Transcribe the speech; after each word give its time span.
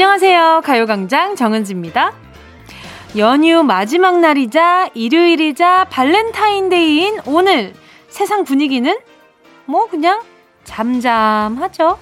안녕하세요. 0.00 0.62
가요광장 0.64 1.36
정은지입니다. 1.36 2.14
연휴 3.18 3.62
마지막 3.62 4.18
날이자 4.18 4.88
일요일이자 4.94 5.84
발렌타인데이인 5.90 7.18
오늘 7.26 7.74
세상 8.08 8.44
분위기는 8.44 8.98
뭐 9.66 9.90
그냥 9.90 10.22
잠잠하죠. 10.64 11.98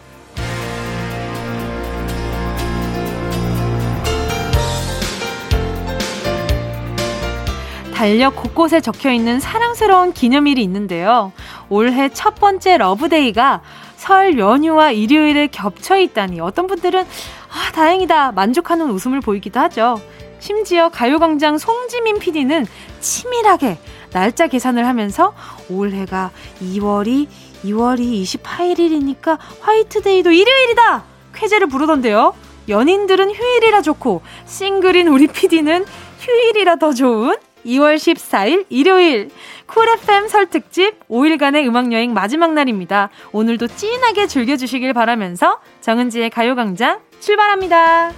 달력 7.93 8.37
곳곳에 8.37 8.81
적혀 8.81 9.11
있는 9.11 9.41
사랑스러운 9.41 10.13
기념일이 10.13 10.63
있는데요. 10.63 11.33
올해 11.69 12.09
첫 12.11 12.37
번째 12.37 12.79
love 12.79 13.15
day가 13.15 13.61
설 13.99 14.39
연휴와 14.39 14.93
일요일에 14.93 15.49
겹쳐 15.49 15.99
있다니 15.99 16.41
어떤 16.41 16.69
분들은 16.69 17.01
아, 17.03 17.73
다행이다 17.73 18.31
만족하는 18.31 18.91
웃음을 18.91 19.21
보이기도 19.21 19.59
하죠. 19.61 20.01
심지어 20.39 20.89
가요광장 20.89 21.59
송지민 21.59 22.21
PD는 22.21 22.65
치밀하게 23.01 23.77
날짜 24.13 24.47
계산을 24.47 24.87
하면서 24.87 25.35
올해가 25.69 26.31
2월이 26.63 27.27
2월이 27.65 28.23
28일이니까 28.23 29.37
화이트데이도 29.61 30.31
일요일이다! 30.31 31.05
쾌재를 31.35 31.67
부르던데요. 31.67 32.35
연인들은 32.69 33.35
휴일이라 33.35 33.83
좋고 33.83 34.23
싱글인 34.47 35.09
우리 35.09 35.27
PD는 35.27 35.85
휴일이라 36.21 36.77
더 36.77 36.93
좋은 36.93 37.35
2월 37.69 37.97
14일 37.97 38.67
일요일 38.71 39.31
쿨 39.67 39.89
FM 39.89 40.29
설 40.29 40.47
특집 40.47 41.07
5일간의 41.09 41.67
음악 41.69 41.93
여행 41.93 42.15
마지막 42.15 42.55
날입니다. 42.55 43.11
오늘도 43.33 43.67
찐하게 43.69 44.27
즐겨주시길 44.27 44.95
바라면서 44.95 45.61
정은지의 45.81 46.31
가요광장 46.31 47.01
출발합니다. 47.21 48.13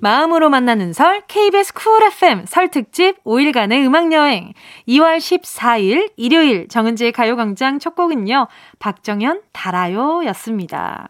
마음으로 0.00 0.48
만나는 0.48 0.92
설 0.92 1.22
KBS 1.26 1.74
쿨 1.74 2.02
FM 2.04 2.46
설 2.46 2.68
특집 2.68 3.22
5일간의 3.24 3.84
음악 3.84 4.12
여행 4.12 4.52
2월 4.86 5.18
14일 5.18 6.12
일요일 6.16 6.68
정은지의 6.68 7.12
가요광장 7.12 7.78
첫 7.78 7.96
곡은요. 7.96 8.46
박정현 8.78 9.42
달아요 9.52 10.24
였습니다. 10.26 11.08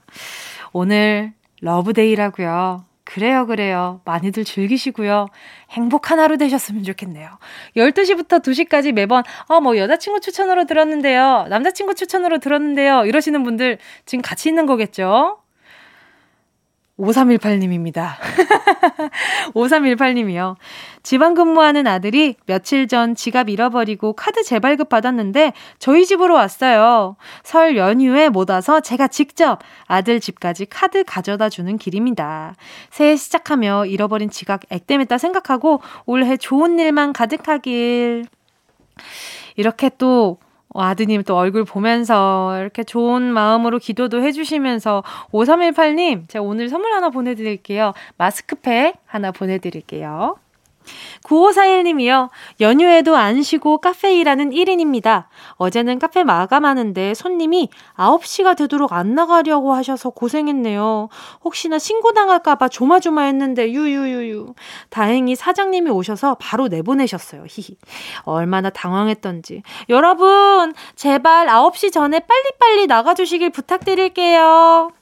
오늘 0.73 1.33
love 1.61 1.97
day라고요. 1.97 2.88
그래요, 3.09 3.47
그래요. 3.47 4.03
많이들 4.05 4.45
즐기시고요. 4.45 5.29
행복한 5.71 6.21
하루 6.21 6.37
되셨으면 6.37 6.83
좋겠네요. 6.83 7.39
12시부터 7.75 8.43
2시까지 8.43 8.93
매번, 8.93 9.23
어, 9.47 9.61
뭐, 9.63 9.79
여자친구 9.79 10.21
추천으로 10.21 10.67
들었는데요. 10.67 11.47
남자친구 11.49 11.95
추천으로 11.95 12.37
들었는데요. 12.39 13.07
이러시는 13.07 13.45
분들 13.45 13.79
지금 14.05 14.21
같이 14.21 14.51
있는 14.51 14.67
거겠죠? 14.67 15.39
5318님입니다. 16.99 18.15
5318님이요. 19.55 20.57
지방 21.03 21.35
근무하는 21.35 21.87
아들이 21.87 22.35
며칠 22.47 22.89
전 22.89 23.15
지갑 23.15 23.49
잃어버리고 23.49 24.15
카드 24.15 24.43
재발급 24.43 24.89
받았는데 24.89 25.53
저희 25.79 26.05
집으로 26.05 26.35
왔어요. 26.35 27.17
설 27.45 27.77
연휴에 27.77 28.29
못 28.29 28.51
와서 28.51 28.81
제가 28.81 29.09
직접 29.09 29.61
아들 29.87 30.21
집까지 30.21 30.67
카드 30.67 31.05
가져다 31.05 31.49
주는 31.49 31.79
길입니다. 31.79 32.55
새해 32.91 33.17
시작하며 33.17 33.87
잃어버린 33.87 34.29
지갑 34.29 34.63
액땜했다 34.71 35.19
생각하고 35.19 35.81
올해 36.05 36.37
좋은 36.37 36.79
일만 36.79 37.13
가득하길. 37.13 38.27
이렇게 39.57 39.91
또 39.99 40.39
어, 40.41 40.48
아드님 40.75 41.23
또 41.25 41.37
얼굴 41.37 41.65
보면서 41.65 42.59
이렇게 42.61 42.85
좋은 42.85 43.23
마음으로 43.23 43.79
기도도 43.79 44.23
해주시면서 44.23 45.03
5318님, 45.33 46.29
제가 46.29 46.43
오늘 46.45 46.69
선물 46.69 46.93
하나 46.93 47.11
보내드릴게요. 47.11 47.95
마스크팩 48.17 48.97
하나 49.07 49.33
보내드릴게요. 49.33 50.37
9541님이요. 51.25 52.31
연휴에도 52.61 53.17
안 53.17 53.43
쉬고 53.43 53.79
카페 53.79 54.15
일하는 54.15 54.51
1인입니다. 54.51 55.27
어제는 55.55 55.99
카페 55.99 56.25
마감하는데 56.25 57.15
손님이 57.15 57.69
9시가 57.97 58.57
되도록 58.57 58.93
안 58.93 59.15
나가려고 59.15 59.75
하셔서 59.75 60.11
고생했네요. 60.11 61.09
혹시나 61.45 61.79
신고당할까봐 61.79 62.69
조마조마했는데 62.69 63.73
유유유유. 63.73 64.55
다행히 64.91 65.35
사장님이 65.35 65.91
오셔서 65.91 66.37
바로 66.41 66.69
내보내셨어요. 66.69 67.45
히히. 67.49 67.77
얼마나 68.23 68.71
당황했던지. 68.71 69.63
여러분, 69.89 70.75
제발 70.97 71.47
9시 71.49 71.93
전에 71.93 72.21
빨리빨리 72.21 72.87
나가주시길 72.87 73.51
부탁드릴게요. 73.51 74.93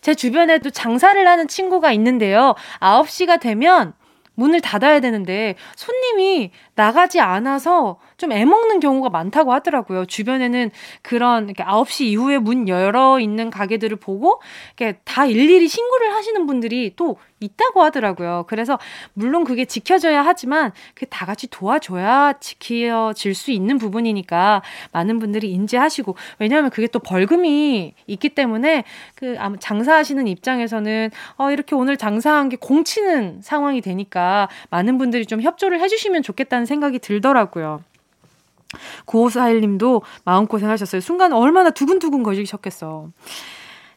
제 0.00 0.14
주변에도 0.14 0.70
장사를 0.70 1.26
하는 1.26 1.46
친구가 1.46 1.92
있는데요. 1.92 2.54
9시가 2.80 3.40
되면 3.40 3.92
문을 4.34 4.60
닫아야 4.60 5.00
되는데 5.00 5.54
손님이 5.76 6.50
나가지 6.74 7.20
않아서 7.20 7.98
좀 8.16 8.32
애먹는 8.32 8.80
경우가 8.80 9.10
많다고 9.10 9.52
하더라고요. 9.52 10.06
주변에는 10.06 10.70
그런 11.02 11.44
이렇게 11.44 11.62
9시 11.64 12.06
이후에 12.06 12.38
문 12.38 12.68
열어 12.68 13.20
있는 13.20 13.50
가게들을 13.50 13.96
보고 13.96 14.40
이렇게 14.76 14.98
다 15.04 15.26
일일이 15.26 15.68
신고를 15.68 16.14
하시는 16.14 16.46
분들이 16.46 16.94
또 16.96 17.16
있다고 17.40 17.82
하더라고요. 17.82 18.44
그래서 18.48 18.78
물론 19.14 19.44
그게 19.44 19.64
지켜져야 19.64 20.24
하지만 20.24 20.72
그 20.94 21.06
다 21.10 21.26
같이 21.26 21.48
도와줘야 21.50 22.34
지켜질 22.40 23.34
수 23.34 23.50
있는 23.50 23.78
부분이니까 23.78 24.62
많은 24.92 25.18
분들이 25.18 25.50
인지하시고 25.50 26.14
왜냐하면 26.38 26.70
그게 26.70 26.86
또 26.86 26.98
벌금이 26.98 27.94
있기 28.06 28.30
때문에 28.30 28.84
그 29.16 29.36
장사하시는 29.58 30.26
입장에서는 30.28 31.10
어 31.36 31.50
이렇게 31.50 31.74
오늘 31.74 31.96
장사한 31.96 32.48
게 32.48 32.56
공치는 32.56 33.40
상황이 33.42 33.80
되니까 33.80 34.48
많은 34.70 34.98
분들이 34.98 35.26
좀 35.26 35.42
협조를 35.42 35.80
해주시면 35.80 36.22
좋겠다는 36.22 36.59
생각이 36.66 36.98
들더라고요. 36.98 37.82
9541님도 39.06 40.02
마음고생 40.24 40.70
하셨어요. 40.70 41.00
순간 41.00 41.32
얼마나 41.32 41.70
두근두근 41.70 42.22
거리셨겠어. 42.22 43.08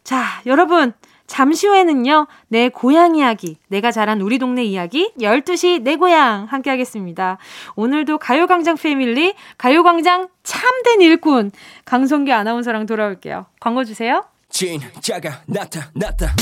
자, 0.03 0.24
여러분. 0.46 0.94
잠시 1.25 1.68
후에는요, 1.68 2.28
내 2.50 2.68
고향 2.69 3.16
이야기, 3.16 3.57
내가 3.69 3.91
자란 3.91 4.19
우리 4.22 4.38
동네 4.38 4.63
이야기, 4.66 5.12
12시 5.19 5.81
내 5.81 5.96
고향 5.96 6.46
함께 6.46 6.69
하겠습니다. 6.69 7.38
오늘도 7.75 8.18
가요광장 8.18 8.75
패밀리, 8.75 9.34
가요광장 9.57 10.28
참된 10.44 11.02
일꾼, 11.02 11.52
강성기 11.85 12.31
아나운서랑 12.34 12.85
돌아올게요. 12.85 13.46
광고 13.62 13.85
주세요. 13.85 14.25
진짜가 14.50 15.41
나타났다. 15.47 16.35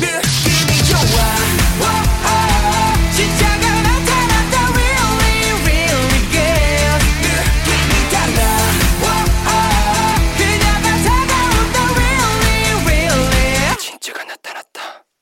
느낌이 0.00 0.84
좋아. 0.90 2.17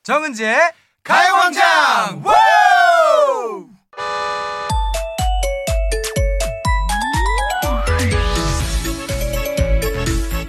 정은지의 0.07 0.57
가요광장! 1.03 2.23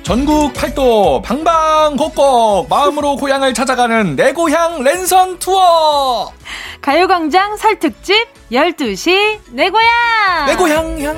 전국 0.04 0.52
팔도 0.54 1.22
방방곡곡 1.22 2.68
마음으로 2.68 3.16
고향을 3.16 3.52
찾아가는 3.52 4.14
내 4.14 4.32
고향 4.32 4.84
랜선 4.84 5.40
투어! 5.40 6.32
가요광장 6.80 7.56
설 7.56 7.80
특집 7.80 8.14
12시 8.52 9.40
내 9.54 9.70
고향! 9.70 9.90
내 10.46 10.54
고향 10.54 11.00
향 11.00 11.16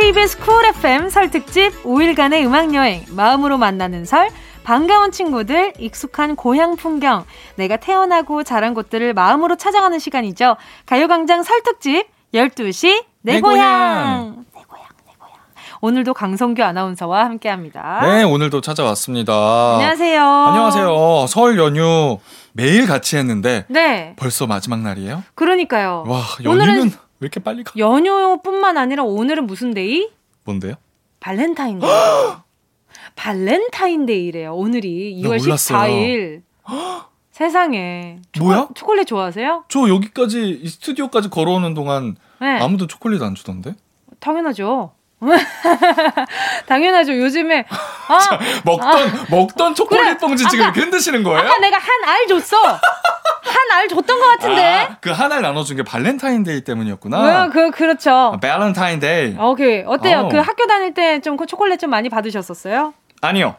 KBS 0.00 0.38
쿨 0.38 0.64
FM 0.64 1.10
설 1.10 1.28
특집 1.28 1.82
5일간의 1.82 2.46
음악여행 2.46 3.06
마음으로 3.10 3.58
만나는 3.58 4.04
설 4.04 4.30
반가운 4.62 5.10
친구들, 5.10 5.72
익숙한 5.76 6.36
고향 6.36 6.76
풍경, 6.76 7.24
내가 7.56 7.78
태어나고 7.78 8.44
자란 8.44 8.74
곳들을 8.74 9.12
마음으로 9.12 9.56
찾아가는 9.56 9.98
시간이죠. 9.98 10.56
가요광장 10.86 11.42
설 11.42 11.64
특집 11.64 12.06
12시 12.32 13.06
내, 13.22 13.34
내 13.34 13.40
고향. 13.40 13.56
고향. 13.56 14.44
내 14.54 14.62
고향, 14.68 14.84
내 15.04 15.12
고향. 15.18 15.32
오늘도 15.80 16.14
강성규 16.14 16.62
아나운서와 16.62 17.24
함께 17.24 17.48
합니다. 17.48 17.98
네, 18.02 18.22
오늘도 18.22 18.60
찾아왔습니다. 18.60 19.32
안녕하세요. 19.74 20.22
안녕하세요. 20.22 21.26
설 21.28 21.58
연휴 21.58 22.18
매일 22.52 22.86
같이 22.86 23.16
했는데 23.16 23.64
네. 23.68 24.14
벌써 24.16 24.46
마지막 24.46 24.78
날이에요? 24.80 25.24
그러니까요. 25.34 26.04
와, 26.06 26.22
연휴는 26.44 26.68
오늘은 26.70 27.07
왜 27.20 27.26
이렇게 27.26 27.40
빨리 27.40 27.64
가? 27.64 27.72
연휴뿐만 27.76 28.76
아니라 28.78 29.02
오늘은 29.04 29.46
무슨 29.46 29.74
day? 29.74 30.08
뭔데요? 30.44 30.74
발렌타인데이. 31.20 31.88
발렌타인데이래요. 33.16 34.54
오늘이 34.54 35.20
2월 35.22 35.38
14일. 35.38 36.42
세상에. 37.32 38.18
뭐야? 38.38 38.68
초콜릿 38.74 39.06
좋아하세요? 39.06 39.64
저 39.68 39.88
여기까지 39.88 40.60
이 40.62 40.68
스튜디오까지 40.68 41.28
걸어오는 41.30 41.72
동안 41.74 42.16
네. 42.40 42.58
아무도 42.60 42.86
초콜릿 42.86 43.22
안 43.22 43.34
주던데? 43.34 43.74
당연하죠. 44.20 44.92
당연하죠. 46.66 47.16
요즘에 47.18 47.64
아, 48.08 48.18
자, 48.20 48.38
먹던 48.64 49.08
아, 49.08 49.26
먹던 49.30 49.74
초콜릿 49.74 50.04
그래, 50.04 50.16
봉지 50.18 50.44
지금 50.48 50.60
아까, 50.60 50.64
이렇게 50.66 50.80
흔드시는 50.80 51.22
거예요? 51.24 51.40
아까 51.40 51.58
내가 51.58 51.76
한 51.78 52.04
알 52.08 52.26
줬어. 52.26 52.56
한 53.48 53.68
알 53.78 53.88
줬던 53.88 54.18
것 54.18 54.26
같은데. 54.28 54.62
아, 54.64 54.96
그 55.00 55.15
한 55.15 55.30
알 55.32 55.42
나눠준 55.42 55.76
게 55.76 55.82
발렌타인데이 55.82 56.62
때문이었구나. 56.62 57.44
어, 57.44 57.50
그 57.50 57.70
그렇죠. 57.70 58.10
아, 58.10 58.36
발렌타인데이. 58.40 59.36
오케이 59.38 59.82
어때요? 59.86 60.20
어. 60.20 60.28
그 60.28 60.38
학교 60.38 60.66
다닐 60.66 60.94
때 60.94 61.20
좀 61.20 61.36
초콜릿 61.46 61.78
좀 61.80 61.90
많이 61.90 62.08
받으셨었어요? 62.08 62.94
아니요. 63.20 63.56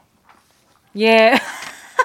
예. 1.00 1.34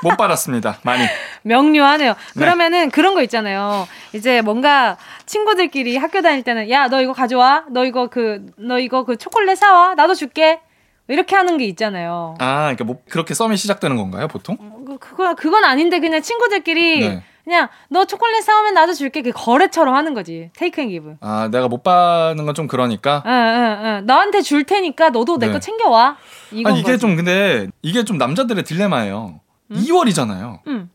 못 0.02 0.16
받았습니다. 0.16 0.78
많이. 0.82 1.04
명료하네요. 1.42 2.14
네. 2.34 2.40
그러면은 2.40 2.84
네. 2.84 2.88
그런 2.90 3.14
거 3.14 3.22
있잖아요. 3.22 3.87
이제 4.12 4.42
뭔가 4.42 4.96
친구들끼리 5.26 5.96
학교 5.96 6.20
다닐 6.22 6.42
때는 6.42 6.69
야, 6.70 6.88
너 6.88 7.00
이거 7.00 7.12
가져와. 7.12 7.64
너 7.70 7.84
이거 7.84 8.08
그, 8.08 8.44
너 8.56 8.78
이거 8.78 9.04
그 9.04 9.16
초콜릿 9.16 9.56
사와. 9.58 9.94
나도 9.94 10.14
줄게. 10.14 10.60
이렇게 11.08 11.37
하는 11.37 11.58
게 11.58 11.64
있잖아요. 11.66 12.34
아, 12.40 12.62
그러니까 12.62 12.84
뭐 12.84 12.96
그렇게 13.10 13.34
썸이 13.34 13.56
시작되는 13.58 13.94
건가요, 13.96 14.26
보통? 14.26 14.56
어, 14.58 14.78
그, 14.87 14.98
그거 14.98 15.34
그건 15.34 15.62
아닌데 15.64 16.00
그냥 16.00 16.22
친구들끼리 16.22 17.00
네. 17.08 17.22
그냥 17.44 17.69
너 17.91 18.05
초콜릿 18.06 18.43
사오면 18.43 18.75
나도 18.75 18.94
줄게. 18.94 19.20
그 19.23 19.31
거래처럼 19.32 19.94
하는 19.94 20.14
거지. 20.14 20.50
take 20.56 20.81
and 20.81 20.88
give. 20.88 21.16
아, 21.20 21.49
내가 21.50 21.69
못 21.69 21.82
받는 21.82 22.46
건 22.46 22.55
좀 22.55 22.67
그러니까. 22.67 23.23
응, 23.26 23.31
응, 23.32 23.85
응. 23.85 24.06
너한테 24.06 24.41
줄 24.43 24.64
테니까 24.64 25.11
너도 25.11 25.38
네. 25.38 25.49
내거 25.49 25.58
챙겨와. 25.58 26.17
이건 26.52 26.73
아, 26.73 26.76
이게 26.76 26.93
거지. 26.93 26.99
좀 26.99 27.17
근데 27.17 27.69
이게 27.82 28.05
좀 28.05 28.17
남자들의 28.17 28.62
딜레마예요. 28.64 29.41
음? 29.70 29.76
2월이잖아요. 29.76 30.61
음. 30.69 30.91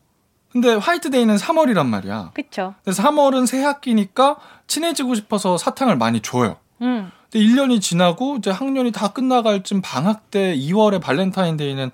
근데 0.50 0.74
화이트데이는 0.74 1.36
3월이란 1.36 1.86
말이야. 1.86 2.30
그쵸. 2.34 2.74
그래서 2.82 3.02
3월은 3.04 3.46
새 3.46 3.62
학기니까 3.62 4.36
친해지고 4.66 5.14
싶어서 5.14 5.56
사탕을 5.58 5.96
많이 5.96 6.20
줘요. 6.20 6.56
음. 6.82 7.12
근데 7.30 7.44
1년이 7.46 7.80
지나고 7.80 8.36
이제 8.38 8.50
학년이 8.50 8.90
다 8.90 9.08
끝나갈 9.08 9.62
쯤 9.62 9.80
방학 9.82 10.30
때 10.32 10.56
2월에 10.56 11.00
발렌타인데이는 11.00 11.90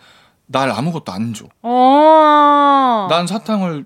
날 0.46 0.70
아무것도 0.70 1.12
안 1.12 1.34
줘. 1.34 1.44
어. 1.62 3.06
난 3.10 3.26
사탕을 3.26 3.84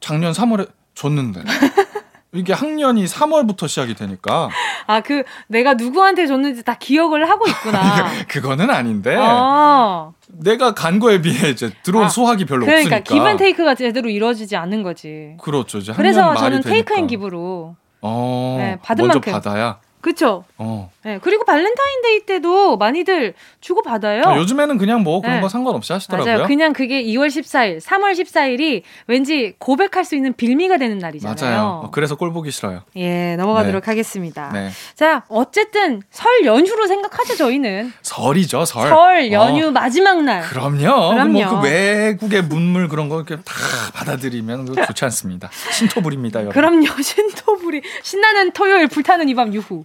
작년 0.00 0.32
3월에 0.32 0.68
줬는데. 0.94 1.42
이게 2.32 2.52
학년이 2.52 3.06
3월부터 3.06 3.68
시작이 3.68 3.94
되니까. 3.94 4.50
아, 4.86 5.00
그, 5.00 5.22
내가 5.46 5.74
누구한테 5.74 6.26
줬는지 6.26 6.62
다 6.62 6.74
기억을 6.78 7.28
하고 7.28 7.46
있구나. 7.48 7.80
그거는 8.28 8.68
아닌데. 8.68 9.16
아. 9.18 10.12
내가 10.28 10.74
간 10.74 10.98
거에 10.98 11.22
비해 11.22 11.48
이제 11.48 11.72
들어온 11.82 12.04
아, 12.04 12.08
수확이 12.10 12.44
별로 12.44 12.66
그러니까, 12.66 12.98
없으니까. 12.98 13.14
기분 13.14 13.36
take가 13.38 13.74
제대로 13.74 14.10
이루어지지 14.10 14.56
않는 14.56 14.82
거지. 14.82 15.36
그렇죠. 15.40 15.80
그래서 15.96 16.34
저는 16.34 16.60
take 16.60 16.94
and 16.94 17.06
give로. 17.06 17.76
어, 18.02 18.56
네, 18.58 18.78
받은 18.82 19.04
먼저 19.06 19.18
만큼. 19.18 19.32
받아야. 19.32 19.80
그쵸. 20.00 20.44
어. 20.58 20.90
네, 21.02 21.18
그리고 21.22 21.44
발렌타인데이 21.44 22.20
때도 22.26 22.76
많이들 22.76 23.34
주고 23.60 23.82
받아요. 23.82 24.22
아, 24.24 24.36
요즘에는 24.36 24.78
그냥 24.78 25.02
뭐 25.02 25.20
그런 25.20 25.36
네. 25.36 25.40
거 25.40 25.48
상관없이 25.48 25.92
하시더라고요. 25.92 26.34
맞아요. 26.34 26.46
그냥 26.46 26.72
그게 26.72 27.02
2월 27.02 27.26
14일, 27.28 27.80
3월 27.80 28.12
14일이 28.12 28.82
왠지 29.06 29.54
고백할 29.58 30.04
수 30.04 30.14
있는 30.14 30.32
빌미가 30.34 30.76
되는 30.78 30.98
날이잖아요. 30.98 31.36
맞아요. 31.56 31.66
어, 31.84 31.90
그래서 31.90 32.14
꼴 32.14 32.32
보기 32.32 32.50
싫어요. 32.50 32.82
예, 32.96 33.36
넘어가도록 33.36 33.82
네. 33.84 33.90
하겠습니다. 33.90 34.50
네. 34.52 34.70
자, 34.94 35.24
어쨌든 35.28 36.02
설 36.10 36.44
연휴로 36.44 36.86
생각하죠, 36.86 37.36
저희는. 37.36 37.92
설이죠, 38.02 38.64
설. 38.64 38.88
설 38.88 39.32
연휴 39.32 39.68
어. 39.68 39.70
마지막 39.72 40.22
날. 40.22 40.42
그럼요. 40.42 41.10
그럼요. 41.10 41.32
뭐 41.32 41.60
그 41.60 41.66
외국의 41.66 42.42
문물 42.42 42.88
그런 42.88 43.08
거 43.08 43.16
이렇게 43.16 43.36
다 43.36 43.52
받아들이면 43.94 44.66
좋지 44.86 45.04
않습니다. 45.06 45.50
신토불입니다, 45.72 46.40
여러분. 46.40 46.52
그럼요, 46.52 46.86
신토불이. 47.02 47.82
신나는 48.02 48.52
토요일 48.52 48.86
불타는 48.88 49.28
이 49.28 49.34
밤 49.34 49.52
유후. 49.54 49.84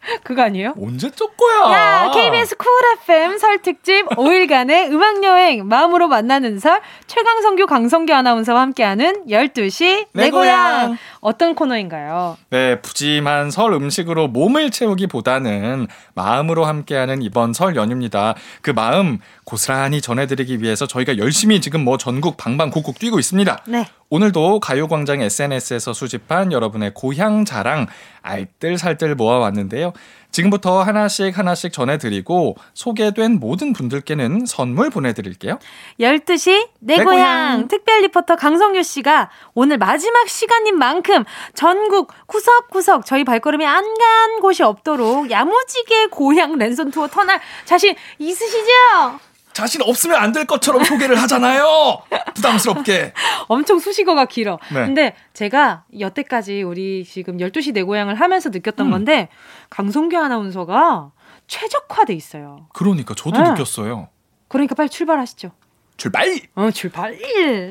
그거 0.24 0.42
아니에요? 0.42 0.74
언제 0.80 1.10
적 1.10 1.36
거야? 1.36 1.72
야, 1.72 2.10
KBS 2.12 2.56
Cool 2.56 2.68
FM 3.02 3.38
설 3.38 3.58
특집 3.58 4.06
5일간의 4.10 4.90
음악 4.92 5.22
여행 5.24 5.66
마음으로 5.66 6.08
만나는 6.08 6.58
설 6.60 6.80
최강성규 7.06 7.66
강성규 7.66 8.12
아나운서와 8.12 8.60
함께하는 8.62 9.26
12시 9.26 10.06
내, 10.12 10.24
내 10.24 10.30
고향. 10.30 10.86
고향. 10.86 10.98
어떤 11.20 11.54
코너인가요? 11.54 12.36
네, 12.50 12.80
푸짐한 12.80 13.50
설 13.50 13.72
음식으로 13.72 14.28
몸을 14.28 14.70
채우기보다는 14.70 15.86
마음으로 16.14 16.64
함께하는 16.64 17.22
이번 17.22 17.52
설 17.52 17.76
연휴입니다. 17.76 18.34
그 18.62 18.70
마음 18.70 19.18
고스란히 19.44 20.00
전해드리기 20.00 20.62
위해서 20.62 20.86
저희가 20.86 21.18
열심히 21.18 21.60
지금 21.60 21.84
뭐 21.84 21.96
전국 21.98 22.36
방방곡곡 22.36 22.98
뛰고 22.98 23.18
있습니다. 23.18 23.64
네. 23.66 23.86
오늘도 24.10 24.60
가요광장 24.60 25.20
SNS에서 25.20 25.92
수집한 25.92 26.52
여러분의 26.52 26.92
고향 26.94 27.44
자랑 27.44 27.86
알뜰살뜰 28.22 29.14
모아왔는데요. 29.14 29.92
지금부터 30.30 30.82
하나씩 30.82 31.36
하나씩 31.36 31.72
전해드리고 31.72 32.56
소개된 32.74 33.40
모든 33.40 33.72
분들께는 33.72 34.46
선물 34.46 34.90
보내드릴게요. 34.90 35.58
12시 35.98 36.68
내, 36.80 36.96
내 36.98 37.04
고향. 37.04 37.16
고향 37.16 37.68
특별 37.68 38.02
리포터 38.02 38.36
강성규 38.36 38.82
씨가 38.82 39.30
오늘 39.54 39.78
마지막 39.78 40.28
시간인 40.28 40.78
만큼 40.78 41.24
전국 41.54 42.12
구석구석 42.26 43.04
저희 43.06 43.24
발걸음이 43.24 43.64
안 43.66 43.84
간 43.98 44.40
곳이 44.40 44.62
없도록 44.62 45.30
야무지게 45.30 46.06
고향 46.06 46.56
랜선 46.56 46.90
투어 46.92 47.08
터날 47.08 47.40
자신 47.64 47.94
있으시죠? 48.18 49.18
자신 49.58 49.82
없으면 49.82 50.16
안 50.16 50.28
될 50.32 50.44
것처럼 50.46 50.84
소개를 50.84 51.20
하잖아요. 51.22 52.00
부담스럽게. 52.36 53.12
엄청 53.48 53.80
수식어가 53.80 54.26
길어. 54.26 54.60
네. 54.72 54.84
근데 54.86 55.16
제가 55.32 55.82
여태까지 55.98 56.62
우리 56.62 57.04
지금 57.04 57.38
12시 57.38 57.72
내 57.74 57.82
고향을 57.82 58.14
하면서 58.14 58.50
느꼈던 58.50 58.86
음. 58.86 58.90
건데 58.92 59.28
강성규 59.70 60.16
아나운서가 60.16 61.10
최적화돼 61.48 62.14
있어요. 62.14 62.68
그러니까 62.72 63.14
저도 63.16 63.40
네. 63.42 63.48
느꼈어요. 63.50 64.10
그러니까 64.46 64.76
빨리 64.76 64.88
출발하시죠. 64.90 65.50
출발! 65.96 66.38
어, 66.54 66.70
출발! 66.70 67.18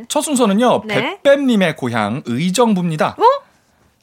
첫 0.09 0.19
순서는요, 0.19 0.81
네. 0.87 1.21
백뱀님의 1.23 1.77
고향 1.77 2.21
의정부입니다. 2.25 3.15
어? 3.17 3.46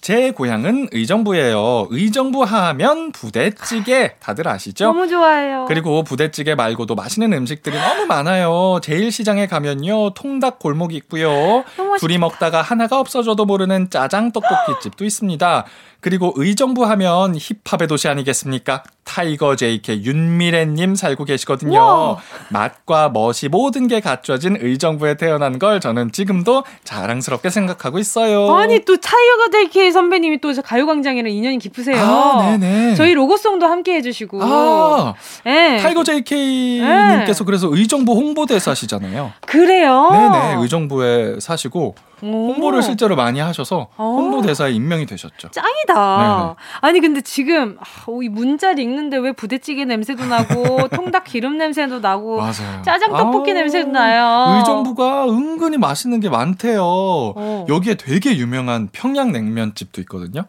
제 0.05 0.33
고향은 0.33 0.89
의정부예요. 0.93 1.87
의정부 1.89 2.43
하면 2.43 3.11
부대찌개 3.11 4.12
다들 4.21 4.46
아시죠? 4.46 4.84
너무 4.84 5.08
좋아요. 5.08 5.65
그리고 5.67 6.03
부대찌개 6.03 6.55
말고도 6.55 6.94
맛있는 6.94 7.32
음식들이 7.32 7.79
너무 7.79 8.05
많아요. 8.05 8.81
제일시장에 8.82 9.46
가면요 9.46 10.11
통닭 10.13 10.58
골목이 10.58 10.94
있고요. 10.96 11.65
둘이 11.99 12.19
먹다가 12.19 12.61
하나가 12.61 13.01
없어져도 13.01 13.46
모르는 13.46 13.89
짜장 13.89 14.31
떡볶이 14.31 14.79
집도 14.82 15.06
있습니다. 15.06 15.65
그리고 16.05 16.34
의정부 16.37 16.84
하면 16.84 17.34
힙합의 17.34 17.89
도시 17.89 18.08
아니겠습니까? 18.08 18.82
Tiger 19.05 19.56
JK 19.56 20.05
윤미래님 20.05 20.96
살고 20.96 21.25
계시거든요. 21.25 21.79
우와. 21.79 22.19
맛과 22.51 23.08
멋이 23.08 23.49
모든 23.51 23.89
게 23.89 24.01
갖춰진 24.01 24.58
의정부에 24.61 25.17
태어난 25.17 25.58
걸 25.58 25.81
저는 25.81 26.13
지금도 26.13 26.65
자랑스럽게 26.84 27.49
생각하고 27.49 27.99
있어요. 27.99 28.55
아니 28.55 28.81
또 28.81 28.99
Tiger 28.98 29.48
JK 29.51 29.93
선배님이 29.93 30.43
또 30.43 30.53
가요광장이랑 30.53 31.32
인연이 31.32 31.58
깊으세요. 31.58 31.96
아, 31.96 32.55
네네. 32.58 32.96
저희 32.96 33.15
로고송도 33.15 33.65
함께 33.65 33.94
해주시고. 33.94 34.41
아, 34.43 35.15
네. 35.46 35.79
Tiger 35.79 36.05
JK님께서 36.05 37.44
네. 37.44 37.46
그래서 37.46 37.69
의정부 37.70 38.13
홍보대사시잖아요. 38.13 39.32
그래요? 39.46 40.11
네네. 40.11 40.56
의정부에 40.61 41.41
사시고 41.41 41.94
홍보를 42.32 42.82
실제로 42.82 43.16
많이 43.16 43.40
하셔서 43.40 43.88
홍보대사에 43.96 44.72
임명이 44.72 45.06
되셨죠. 45.06 45.50
짱이다. 45.50 45.94
네네. 46.19 46.54
아니 46.81 47.00
근데 47.00 47.20
지금 47.20 47.76
아, 47.81 47.84
이 48.22 48.28
문자를 48.28 48.78
읽는데 48.81 49.19
왜 49.19 49.32
부대찌개 49.32 49.84
냄새도 49.84 50.24
나고 50.26 50.88
통닭 50.94 51.24
기름 51.24 51.58
냄새도 51.58 52.00
나고 52.00 52.36
맞아요. 52.36 52.82
짜장 52.84 53.12
떡볶이 53.12 53.50
아, 53.52 53.54
냄새도 53.54 53.90
나요. 53.90 54.58
의정부가 54.58 55.28
은근히 55.28 55.78
맛있는 55.78 56.20
게 56.20 56.28
많대요. 56.28 56.82
어. 56.84 57.66
여기에 57.69 57.94
되게 57.94 58.36
유명한 58.36 58.88
평양 58.93 59.32
냉면집도 59.32 60.00
있거든요. 60.02 60.44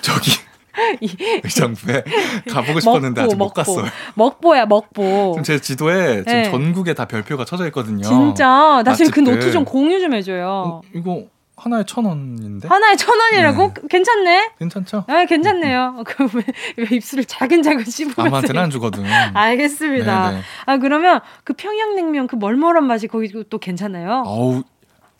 저기 0.00 0.30
의정부에 1.44 2.04
가보고 2.50 2.80
싶었는데 2.80 3.20
먹보, 3.22 3.26
아직 3.26 3.36
못 3.36 3.44
먹보. 3.44 3.54
갔어요. 3.54 3.84
먹보야 4.14 4.66
먹보. 4.66 5.32
지금 5.34 5.42
제 5.42 5.60
지도에 5.60 6.18
지금 6.18 6.32
네. 6.32 6.50
전국에 6.50 6.94
다 6.94 7.06
별표가 7.06 7.44
쳐져 7.44 7.66
있거든요. 7.66 8.02
진짜 8.02 8.82
나 8.84 8.94
지금 8.94 9.10
그 9.10 9.20
노트 9.20 9.50
좀 9.52 9.64
공유 9.64 10.00
좀 10.00 10.14
해줘요. 10.14 10.46
어, 10.48 10.80
이거 10.94 11.24
하나에 11.56 11.84
천 11.86 12.04
원인데? 12.04 12.68
하나에 12.68 12.96
천 12.96 13.18
원이라고? 13.18 13.72
네. 13.74 13.74
괜찮네? 13.88 14.50
괜찮죠? 14.58 15.04
네, 15.08 15.24
괜찮네요. 15.24 16.04
그왜 16.04 16.44
왜 16.76 16.86
입술을 16.96 17.24
자근자근 17.24 17.84
씹으면서. 17.84 18.22
아무한테는 18.22 18.62
안 18.62 18.70
주거든. 18.70 19.04
알겠습니다. 19.34 20.30
네네. 20.30 20.42
아, 20.66 20.76
그러면 20.76 21.20
그 21.44 21.54
평양냉면 21.54 22.26
그 22.26 22.36
멀멀한 22.36 22.84
맛이 22.86 23.08
거기 23.08 23.32
또 23.48 23.58
괜찮아요? 23.58 24.22
어우, 24.26 24.62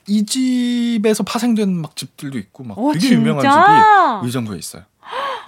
이 0.09 0.27
집에서 0.27 1.23
파생된 1.25 1.73
막 1.81 1.97
집들도 1.97 2.37
있고 2.39 2.65
막 2.65 2.79
오, 2.79 2.91
어, 2.91 2.93
되게 2.93 3.09
진짜? 3.09 3.17
유명한 3.17 4.21
집이 4.21 4.27
의정부에 4.27 4.59
있어요. 4.59 4.83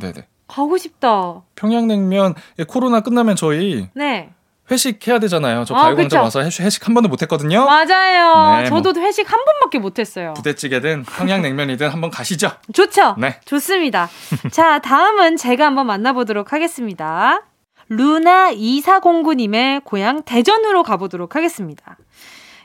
네네. 0.01 0.27
가고 0.47 0.79
싶다. 0.79 1.43
평양냉면 1.57 2.35
코로나 2.69 3.01
끝나면 3.01 3.37
저희 3.37 3.89
네. 3.95 4.31
회식 4.71 5.07
해야 5.09 5.19
되잖아요. 5.19 5.65
저 5.65 5.75
아, 5.75 5.85
가요광장 5.85 6.23
와서 6.23 6.43
회식, 6.43 6.65
회식 6.65 6.87
한 6.87 6.95
번도 6.95 7.09
못 7.09 7.23
했거든요. 7.23 7.65
맞아요. 7.65 8.63
네, 8.63 8.69
저도 8.69 8.93
뭐 8.93 9.03
회식 9.03 9.31
한 9.31 9.45
번밖에 9.45 9.79
못 9.79 9.99
했어요. 9.99 10.35
부대찌개든 10.35 11.05
평양냉면이든 11.05 11.89
한번 11.89 12.11
가시죠. 12.11 12.51
좋죠. 12.73 13.17
네. 13.19 13.41
좋습니다. 13.45 14.09
자, 14.53 14.79
다음은 14.79 15.37
제가 15.37 15.67
한번 15.67 15.87
만나보도록 15.87 16.53
하겠습니다. 16.53 17.43
루나 17.89 18.53
2409님의 18.53 19.85
고향 19.85 20.23
대전으로 20.23 20.83
가보도록 20.83 21.37
하겠습니다. 21.37 21.97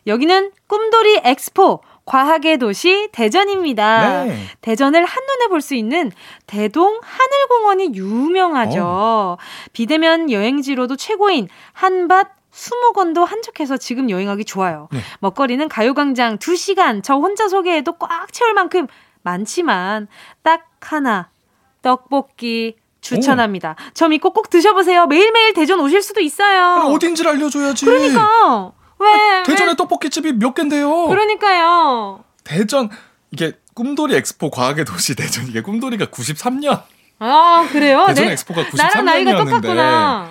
여기는 0.05 0.51
꿈돌이 0.67 1.21
엑스포 1.23 1.81
과학의 2.05 2.57
도시 2.57 3.07
대전입니다. 3.11 4.25
네. 4.25 4.37
대전을 4.61 5.05
한눈에 5.05 5.47
볼 5.47 5.61
수 5.61 5.75
있는 5.75 6.11
대동 6.47 6.99
하늘공원이 7.01 7.91
유명하죠. 7.95 8.81
어. 8.83 9.37
비대면 9.71 10.29
여행지로도 10.31 10.97
최고인 10.97 11.47
한밭 11.71 12.27
수목원도 12.51 13.23
한적해서 13.23 13.77
지금 13.77 14.09
여행하기 14.09 14.43
좋아요. 14.45 14.89
네. 14.91 14.99
먹거리는 15.19 15.67
가요광장 15.69 16.37
2시간 16.39 17.01
저 17.03 17.15
혼자 17.15 17.47
소개해도 17.47 17.93
꽉 17.93 18.31
채울 18.33 18.53
만큼 18.53 18.87
많지만 19.21 20.07
딱 20.43 20.65
하나 20.81 21.29
떡볶이 21.81 22.75
추천합니다. 23.01 23.71
오. 23.79 23.91
저 23.93 24.07
믿고 24.09 24.31
꼭 24.33 24.49
드셔보세요. 24.49 25.07
매일매일 25.07 25.53
대전 25.53 25.79
오실 25.79 26.01
수도 26.01 26.19
있어요. 26.21 26.87
어딘지를 26.93 27.31
알려줘야지. 27.31 27.85
그러니까. 27.85 28.71
왜? 29.03 29.43
대전에 29.43 29.71
왜? 29.71 29.75
떡볶이집이 29.75 30.33
몇 30.33 30.53
갠데요? 30.53 31.07
그러니까요. 31.07 32.23
대전 32.43 32.89
이게 33.31 33.53
꿈돌이 33.73 34.15
엑스포 34.15 34.49
과학의 34.51 34.85
도시 34.85 35.15
대전 35.15 35.47
이게 35.47 35.61
꿈돌이가 35.61 36.05
93년. 36.05 36.81
아 37.19 37.67
그래요? 37.71 38.05
대전 38.07 38.25
네. 38.25 38.31
엑스포가 38.33 38.63
93년이었는데. 38.63 38.77
나랑 38.77 39.05
나이가 39.05 39.37
똑같구나. 39.37 40.29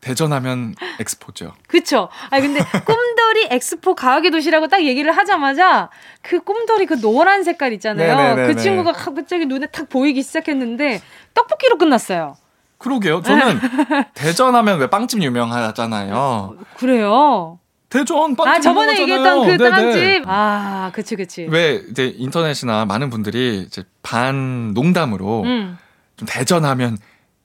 대전하면 0.00 0.74
엑스포죠. 1.00 1.54
그쵸. 1.66 2.08
아 2.30 2.40
근데 2.40 2.60
꿈돌이 2.84 3.48
엑스포 3.50 3.94
과학의 3.94 4.30
도시라고 4.30 4.68
딱 4.68 4.84
얘기를 4.84 5.16
하자마자 5.16 5.90
그 6.22 6.40
꿈돌이 6.40 6.86
그 6.86 7.00
노란 7.00 7.42
색깔 7.42 7.72
있잖아요. 7.72 8.16
네네네네. 8.16 8.54
그 8.54 8.60
친구가 8.60 8.92
갑자기 8.92 9.46
눈에 9.46 9.66
탁 9.66 9.88
보이기 9.88 10.22
시작했는데 10.22 11.02
떡볶이로 11.34 11.78
끝났어요. 11.78 12.36
그러게요. 12.78 13.22
저는 13.22 13.58
대전하면 14.14 14.78
왜 14.78 14.88
빵집 14.88 15.22
유명하잖아요. 15.22 16.56
그래요. 16.76 17.58
대전 17.88 18.34
빵집 18.36 18.48
아 18.56 18.60
저번에 18.60 19.00
얘기했던 19.00 19.46
그 19.46 19.56
네네. 19.56 19.70
빵집 19.70 20.24
아 20.26 20.90
그치 20.92 21.14
그치 21.16 21.46
왜 21.48 21.82
이제 21.90 22.12
인터넷이나 22.16 22.84
많은 22.84 23.10
분들이 23.10 23.64
이제 23.66 23.84
반 24.02 24.72
농담으로 24.74 25.42
음. 25.42 25.78
좀 26.16 26.26
대전하면 26.28 26.98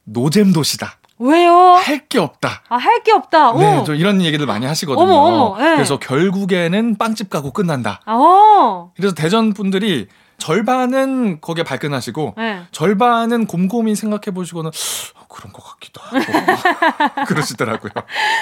노잼 0.05 0.51
도시다 0.53 0.97
왜요? 1.19 1.53
할 1.53 2.07
게 2.09 2.17
없다. 2.17 2.63
아, 2.67 2.77
할 2.77 3.03
게 3.03 3.11
없다. 3.11 3.53
네, 3.53 3.83
저 3.85 3.93
이런 3.93 4.23
얘기를 4.23 4.47
많이 4.47 4.65
하시거든요. 4.65 5.03
어머, 5.03 5.13
어머, 5.53 5.57
네. 5.59 5.75
그래서 5.75 5.99
결국에는 5.99 6.97
빵집 6.97 7.29
가고 7.29 7.51
끝난다. 7.53 8.01
어. 8.07 8.91
그래서 8.95 9.13
대전 9.13 9.53
분들이 9.53 10.07
절반은 10.39 11.39
거기에 11.39 11.63
발끈하시고 11.63 12.33
네. 12.37 12.63
절반은 12.71 13.45
곰곰이 13.45 13.95
생각해 13.95 14.33
보시고는 14.33 14.69
어, 14.69 15.25
그런 15.29 15.53
것 15.53 15.63
같기도 15.63 16.01
하고 16.01 16.17
그러시더라고요. 17.27 17.91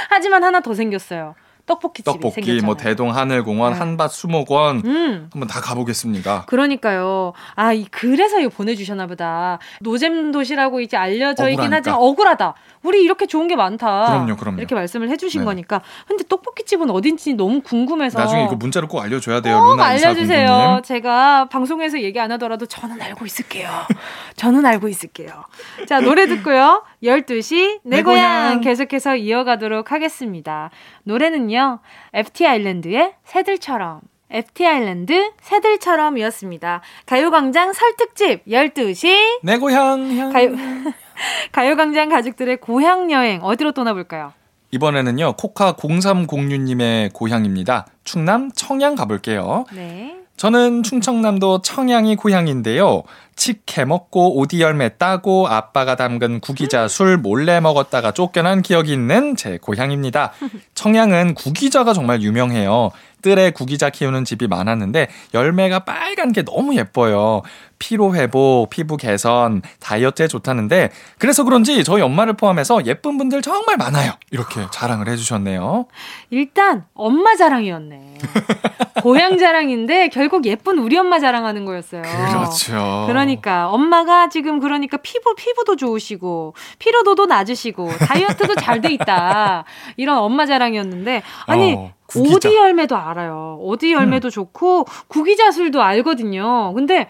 하지만 0.10 0.46
하나 0.46 0.62
더 0.62 0.74
생겼어요. 0.74 1.36
떡볶이 1.70 2.04
떡볶이. 2.04 2.62
뭐 2.62 2.76
대동 2.76 3.16
하늘공원, 3.16 3.74
네. 3.74 3.80
한밭 3.80 4.12
수목원 4.12 4.82
음. 4.84 5.30
한번 5.32 5.48
다 5.48 5.62
가보겠습니다. 5.62 6.46
그러니까요. 6.48 7.34
아, 7.56 7.72
그래서 7.92 8.40
이거 8.40 8.50
보내주셨나 8.50 9.06
보다. 9.06 9.60
노잼 9.82 10.32
도시라고 10.32 10.82
이제 10.82 10.98
알려져 10.98 11.44
억울하니까. 11.44 11.64
있긴 11.64 11.74
하지만 11.74 12.00
억울하다. 12.00 12.56
우리 12.82 13.04
이렇게 13.04 13.28
좋은 13.28 13.48
게 13.48 13.56
많다. 13.56 14.06
그럼요, 14.08 14.36
그럼요. 14.38 14.58
이렇게 14.58 14.74
말씀을 14.74 15.10
해주신 15.10 15.42
네. 15.42 15.46
거니까. 15.46 15.82
근데 16.08 16.24
떡볶이 16.28 16.66
집은 16.66 16.90
어딘지 16.90 17.34
너무 17.34 17.62
궁금해서. 17.62 18.18
나중에 18.20 18.46
이거 18.46 18.56
문자로 18.56 18.88
꼭 18.88 19.02
알려줘야 19.02 19.42
돼요. 19.42 19.60
꼭 19.62 19.80
알려주세요. 19.80 20.82
제가 20.84 21.46
방송에서 21.50 22.02
얘기 22.02 22.20
안 22.20 22.32
하더라도 22.34 22.66
저는 22.66 23.00
알고 23.02 23.26
있을게요. 23.26 23.70
저는 24.36 24.66
알고 24.66 24.88
있을게요. 24.88 25.44
자, 25.88 26.00
노래 26.00 26.26
듣고요. 26.28 26.84
12시 27.04 27.80
내, 27.84 27.98
내 27.98 28.04
고향. 28.04 28.16
고향 28.50 28.62
계속해서 28.62 29.16
이어가도록 29.16 29.92
하겠습니다. 29.92 30.70
노래는요. 31.04 31.80
FT 32.14 32.46
아일랜드의 32.48 33.14
새들처럼. 33.24 34.02
FT 34.32 34.66
아일랜드 34.66 35.32
새들처럼이었습니다. 35.42 36.82
가요광장 37.06 37.74
설특집 37.74 38.46
12시 38.46 39.40
내 39.44 39.58
고향 39.58 40.16
향. 40.18 40.32
가요, 40.32 40.52
가요광장 41.52 42.10
가족들의 42.10 42.58
고향 42.58 43.12
여행 43.12 43.42
어디로 43.44 43.72
떠나볼까요? 43.72 44.34
이번에는 44.72 45.20
요. 45.20 45.34
코카 45.34 45.74
0306님의 45.74 47.12
고향입니다. 47.14 47.88
충남 48.04 48.52
청양 48.52 48.94
가볼게요. 48.96 49.66
네. 49.74 50.19
저는 50.40 50.84
충청남도 50.84 51.64
청양이 51.64 52.16
고향인데요. 52.16 53.04
칡 53.36 53.78
해 53.78 53.84
먹고 53.84 54.38
오디 54.38 54.62
열매 54.62 54.88
따고 54.98 55.48
아빠가 55.50 55.98
담근 55.98 56.40
구기자 56.40 56.88
술 56.88 57.18
몰래 57.18 57.60
먹었다가 57.60 58.12
쫓겨난 58.12 58.62
기억이 58.62 58.94
있는 58.94 59.36
제 59.36 59.58
고향입니다. 59.58 60.32
청양은 60.76 61.34
구기자가 61.34 61.92
정말 61.92 62.22
유명해요. 62.22 62.92
뜰에 63.22 63.52
구기자 63.52 63.90
키우는 63.90 64.26
집이 64.26 64.48
많았는데 64.48 65.08
열매가 65.34 65.80
빨간 65.80 66.32
게 66.32 66.44
너무 66.44 66.76
예뻐요. 66.76 67.42
피로 67.80 68.14
회복, 68.14 68.70
피부 68.70 68.98
개선, 68.98 69.62
다이어트에 69.80 70.28
좋다는데 70.28 70.90
그래서 71.18 71.46
그런지 71.46 71.84
저희 71.86 72.02
엄마를 72.02 72.34
포함해서 72.34 72.86
예쁜 72.86 73.18
분들 73.18 73.42
정말 73.42 73.78
많아요. 73.78 74.12
이렇게 74.32 74.66
자랑을 74.72 75.08
해주셨네요. 75.08 75.86
일단 76.30 76.84
엄마 76.94 77.36
자랑이었네. 77.36 78.18
고향 79.02 79.38
자랑인데 79.38 80.10
결국 80.10 80.46
예쁜 80.46 80.78
우리 80.80 80.98
엄마 80.98 81.20
자랑하는 81.20 81.64
거였어요. 81.64 82.02
그렇죠. 82.02 83.06
그러니까 83.08 83.70
엄마가 83.70 84.28
지금 84.28 84.60
그러니까 84.60 84.98
피부 84.98 85.34
피부도 85.36 85.78
좋으시고 85.78 86.56
피로도도 86.80 87.28
낮으시고 87.28 87.90
다이어트도 87.98 88.56
잘 88.56 88.80
돼 88.80 88.94
있다. 88.94 89.66
이런 89.98 90.18
엄마 90.20 90.46
자랑이었는데 90.46 91.22
아니 91.48 91.74
어. 91.80 91.94
구기자. 92.10 92.36
오디 92.50 92.56
열매도 92.56 92.96
알아요. 92.98 93.58
오디 93.62 93.92
열매도 93.92 94.28
음. 94.28 94.32
좋고 94.32 94.86
구기자술도 95.08 95.82
알거든요. 95.82 96.74
근데 96.74 97.10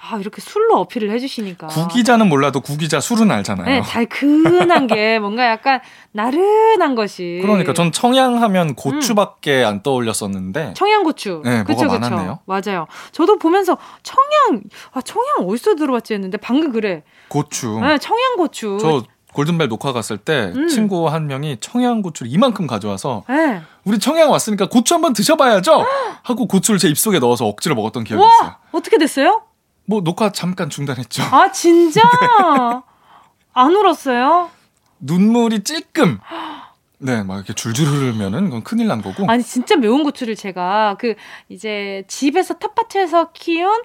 아, 0.00 0.16
이렇게 0.18 0.40
술로 0.40 0.76
어필을 0.78 1.10
해주시니까. 1.10 1.66
구기자는 1.66 2.28
몰라도 2.28 2.60
구기자 2.60 3.00
술은 3.00 3.30
알잖아요. 3.32 3.66
네, 3.66 3.80
달큰한 3.82 4.86
게 4.86 5.18
뭔가 5.20 5.46
약간 5.48 5.80
나른한 6.12 6.94
것이. 6.94 7.40
그러니까 7.42 7.72
전 7.74 7.90
청양하면 7.90 8.74
고추밖에 8.76 9.62
음. 9.62 9.66
안 9.66 9.82
떠올렸었는데. 9.82 10.74
청양고추. 10.74 11.42
네, 11.44 11.64
그쵸, 11.64 11.84
뭐가 11.84 11.98
그쵸. 11.98 12.10
많았네요. 12.10 12.38
맞아요. 12.46 12.86
저도 13.10 13.38
보면서 13.38 13.76
청양, 14.04 14.62
아, 14.92 15.00
청양 15.00 15.48
어디서 15.48 15.74
들어봤지 15.74 16.14
했는데 16.14 16.38
방금 16.38 16.72
그래. 16.72 17.02
고추. 17.28 17.80
네, 17.80 17.98
청양고추. 17.98 18.78
저 18.80 19.02
골든벨 19.34 19.68
녹화 19.68 19.92
갔을 19.92 20.16
때 20.18 20.52
음. 20.54 20.68
친구 20.68 21.08
한 21.08 21.26
명이 21.26 21.58
청양고추를 21.60 22.32
이만큼 22.32 22.66
가져와서 22.66 23.24
네. 23.28 23.60
우리 23.84 23.98
청양 23.98 24.30
왔으니까 24.30 24.68
고추 24.68 24.94
한번 24.94 25.12
드셔봐야죠 25.12 25.84
하고 26.22 26.46
고추를 26.48 26.78
제 26.78 26.88
입속에 26.88 27.18
넣어서 27.18 27.46
억지로 27.46 27.74
먹었던 27.74 28.04
기억이 28.04 28.22
와, 28.22 28.28
있어요. 28.28 28.54
어떻게 28.72 28.98
됐어요? 28.98 29.42
뭐 29.86 30.02
녹화 30.02 30.30
잠깐 30.30 30.68
중단했죠. 30.70 31.22
아 31.30 31.50
진짜? 31.52 32.00
네. 32.02 32.80
안 33.54 33.74
울었어요? 33.74 34.50
눈물이 35.00 35.64
찔끔. 35.64 36.18
네, 36.98 37.22
막 37.22 37.36
이렇게 37.36 37.54
줄줄 37.54 37.86
흐르면은 37.86 38.46
그건 38.46 38.62
큰일 38.64 38.88
난 38.88 39.00
거고. 39.02 39.24
아니 39.30 39.42
진짜 39.42 39.76
매운 39.76 40.02
고추를 40.02 40.36
제가 40.36 40.96
그 40.98 41.14
이제 41.48 42.04
집에서 42.08 42.54
텃밭에서 42.54 43.30
키운 43.32 43.82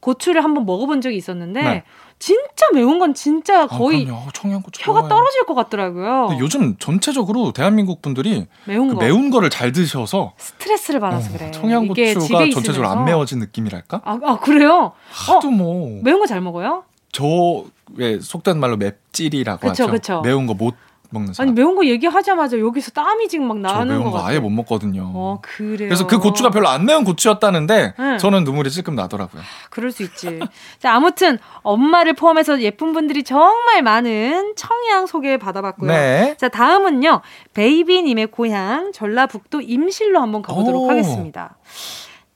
고추를 0.00 0.42
한번 0.42 0.66
먹어본 0.66 1.00
적이 1.00 1.16
있었는데 1.16 1.62
네. 1.62 1.84
진짜 2.28 2.66
매운 2.72 2.98
건 2.98 3.12
진짜 3.12 3.64
아, 3.64 3.66
거의 3.66 4.08
아, 4.10 4.26
청양고추 4.32 4.80
혀가 4.82 5.00
좋아요. 5.00 5.08
떨어질 5.10 5.44
것 5.44 5.52
같더라고요. 5.54 6.38
요즘 6.40 6.74
전체적으로 6.78 7.52
대한민국 7.52 8.00
분들이 8.00 8.46
매운, 8.64 8.88
그 8.88 8.94
거. 8.94 9.00
매운 9.02 9.28
거를 9.28 9.50
잘 9.50 9.72
드셔서 9.72 10.32
스트레스를 10.38 11.00
받아서 11.00 11.28
어, 11.28 11.36
그래. 11.36 11.50
청양고추가 11.50 12.48
전체적으로 12.50 12.88
안 12.88 13.04
매워진 13.04 13.40
느낌이랄까? 13.40 14.00
아, 14.06 14.18
아 14.22 14.38
그래요? 14.38 14.92
하도 15.10 15.48
어, 15.48 15.50
뭐 15.50 16.00
매운 16.02 16.18
거 16.18 16.24
잘 16.26 16.40
먹어요? 16.40 16.84
저왜 17.12 18.20
속된 18.22 18.58
말로 18.58 18.78
맵찔이라고 18.78 19.60
그쵸, 19.68 19.82
하죠. 19.84 19.92
그쵸. 19.92 20.20
매운 20.22 20.46
거 20.46 20.54
못 20.54 20.74
먹는 21.14 21.32
사람. 21.32 21.48
아니 21.48 21.54
매운 21.54 21.74
거 21.74 21.86
얘기하자마자 21.86 22.58
여기서 22.58 22.90
땀이 22.90 23.28
지금 23.28 23.48
막 23.48 23.58
나는 23.58 23.96
거 23.96 24.00
매운 24.00 24.10
거 24.10 24.22
아예 24.26 24.38
못 24.38 24.50
먹거든요. 24.50 25.10
어 25.14 25.38
그래요. 25.40 25.88
그래서 25.88 26.06
그 26.06 26.18
고추가 26.18 26.50
별로 26.50 26.68
안 26.68 26.84
매운 26.84 27.04
고추였다는데 27.04 27.94
네. 27.98 28.16
저는 28.18 28.44
눈물이 28.44 28.70
찔끔 28.70 28.94
나더라고요. 28.94 29.40
그럴 29.70 29.90
수 29.90 30.02
있지. 30.02 30.40
자 30.78 30.92
아무튼 30.92 31.38
엄마를 31.62 32.12
포함해서 32.12 32.60
예쁜 32.60 32.92
분들이 32.92 33.22
정말 33.22 33.82
많은 33.82 34.52
청양 34.56 35.06
소개 35.06 35.38
받아봤고요. 35.38 35.90
네. 35.90 36.36
자 36.38 36.48
다음은요 36.48 37.22
베이비님의 37.54 38.26
고향 38.26 38.92
전라북도 38.92 39.62
임실로 39.62 40.20
한번 40.20 40.42
가보도록 40.42 40.82
오. 40.82 40.90
하겠습니다. 40.90 41.56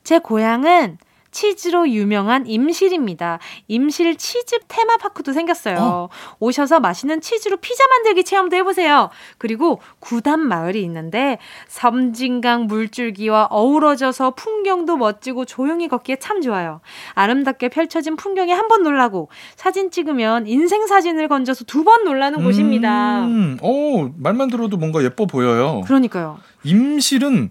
제 0.05 0.19
고향은 0.19 0.99
치즈로 1.31 1.89
유명한 1.91 2.47
임실입니다. 2.47 3.39
임실 3.67 4.17
치즈 4.17 4.61
테마파크도 4.69 5.33
생겼어요. 5.33 5.77
어. 5.81 6.09
오셔서 6.39 6.81
맛있는 6.81 7.21
치즈로 7.21 7.57
피자 7.59 7.87
만들기 7.89 8.25
체험도 8.25 8.57
해보세요. 8.57 9.11
그리고 9.39 9.81
구담 9.99 10.41
마을이 10.41 10.83
있는데 10.83 11.39
섬진강 11.69 12.67
물줄기와 12.67 13.49
어우러져서 13.51 14.33
풍경도 14.33 14.97
멋지고 14.97 15.45
조용히 15.45 15.89
걷기에 15.89 16.17
참 16.17 16.41
좋아요. 16.41 16.81
아름답게 17.15 17.69
펼쳐진 17.71 18.17
풍경에 18.17 18.53
한 18.53 18.69
번 18.69 18.83
놀라고 18.83 19.31
사진 19.57 19.91
찍으면 19.91 20.47
인생 20.47 20.87
사진을 20.87 21.27
건져서 21.29 21.65
두 21.65 21.85
번 21.85 22.05
놀라는 22.05 22.41
음, 22.41 22.45
곳입니다. 22.45 23.27
오, 23.63 24.11
말만 24.19 24.51
들어도 24.51 24.77
뭔가 24.77 25.03
예뻐 25.03 25.25
보여요. 25.25 25.81
그러니까요. 25.87 26.39
임실은 26.65 27.49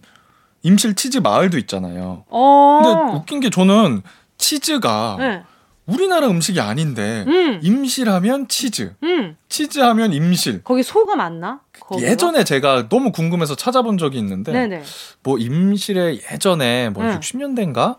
임실 0.67 0.95
치즈 0.95 1.19
마을도 1.19 1.57
있잖아요. 1.59 2.25
어. 2.29 2.81
근데 2.83 3.17
웃긴 3.17 3.39
게 3.39 3.49
저는 3.49 4.01
치즈가 4.37 5.15
네. 5.17 5.43
우리나라 5.85 6.27
음식이 6.27 6.59
아닌데 6.59 7.23
음. 7.25 7.59
임실하면 7.63 8.49
치즈, 8.49 8.93
음. 9.01 9.37
치즈하면 9.47 10.11
임실. 10.11 10.63
거기 10.65 10.83
소가 10.83 11.15
맞나? 11.15 11.61
거기가? 11.79 12.05
예전에 12.11 12.43
제가 12.43 12.89
너무 12.89 13.13
궁금해서 13.13 13.55
찾아본 13.55 13.97
적이 13.97 14.17
있는데 14.17 14.51
네네. 14.51 14.83
뭐 15.23 15.37
임실에 15.37 16.19
예전에 16.33 16.89
뭐 16.89 17.05
네. 17.05 17.17
60년대인가 17.17 17.95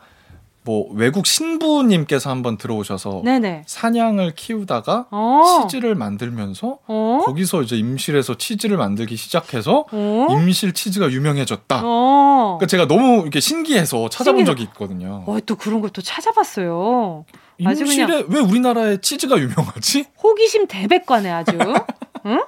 뭐 0.69 0.87
외국 0.93 1.25
신부님께서 1.27 2.29
한번 2.29 2.59
들어오셔서 2.59 3.23
네네. 3.25 3.63
사냥을 3.67 4.35
키우다가 4.35 5.07
어. 5.11 5.67
치즈를 5.67 5.95
만들면서 5.95 6.81
어. 6.87 7.23
거기서 7.25 7.63
이제 7.63 7.75
임실에서 7.77 8.37
치즈를 8.37 8.77
만들기 8.77 9.17
시작해서 9.17 9.87
어. 9.91 10.27
임실 10.31 10.75
치즈가 10.75 11.11
유명해졌다. 11.11 11.81
어. 11.83 12.59
그러니까 12.59 12.67
제가 12.67 12.87
너무 12.87 13.23
이렇게 13.23 13.41
신기해서 13.41 14.11
찾아본 14.11 14.41
신기해. 14.41 14.45
적이 14.45 14.63
있거든요. 14.65 15.25
어, 15.27 15.39
또 15.47 15.57
그런 15.57 15.81
걸 15.81 15.89
또 15.89 16.03
찾아봤어요. 16.03 17.25
임실에 17.57 18.25
왜 18.29 18.41
우리나라의 18.41 19.01
치즈가 19.01 19.39
유명하지? 19.39 20.05
호기심 20.23 20.67
대백과네 20.67 21.31
아주. 21.31 21.53
응? 22.27 22.43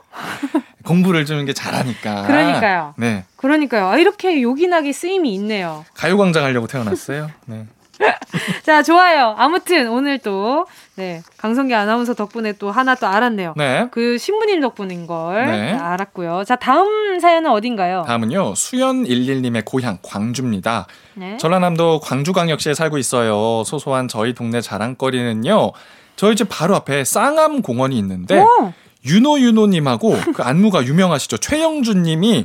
공부를 0.85 1.25
좀게 1.25 1.55
잘하니까. 1.55 2.27
그러니까요. 2.27 2.93
네. 2.99 3.25
그러니까요. 3.37 3.87
아, 3.87 3.97
이렇게 3.97 4.43
요긴하게 4.43 4.93
쓰임이 4.93 5.33
있네요. 5.37 5.87
가요광장 5.95 6.45
하려고 6.45 6.67
태어났어요. 6.67 7.31
네. 7.47 7.65
자, 8.65 8.83
좋아요. 8.83 9.35
아무튼 9.39 9.89
오늘 9.91 10.19
또 10.19 10.67
네, 10.97 11.23
강성기 11.39 11.75
아나운서 11.75 12.15
덕분에 12.15 12.53
또 12.53 12.71
하나 12.71 12.95
또 12.95 13.07
알았네요. 13.07 13.55
네. 13.57 13.87
그 13.91 14.19
신부님 14.19 14.61
덕분인 14.61 15.07
걸 15.07 15.47
네. 15.47 15.73
알았고요. 15.73 16.45
자, 16.47 16.57
다음 16.57 17.19
사연은 17.21 17.51
어딘가요? 17.51 18.05
다음은요. 18.07 18.55
수연 18.55 19.05
11님의 19.05 19.65
고향 19.65 19.99
광주입니다. 20.03 20.87
네. 21.15 21.37
전라남도 21.39 22.01
광주광역시에 22.01 22.75
살고 22.75 22.99
있어요. 22.99 23.63
소소한 23.65 24.09
저희 24.09 24.35
동네 24.35 24.61
자랑거리는요. 24.61 25.73
저희 26.17 26.37
집 26.37 26.49
바로 26.51 26.77
앞에 26.77 27.05
쌍암 27.05 27.63
공원이 27.63 27.97
있는데 27.99 28.39
오! 28.39 28.73
윤호 29.07 29.41
윤호님하고 29.41 30.19
그 30.35 30.43
안무가 30.43 30.85
유명하시죠. 30.85 31.39
최영준님이 31.39 32.45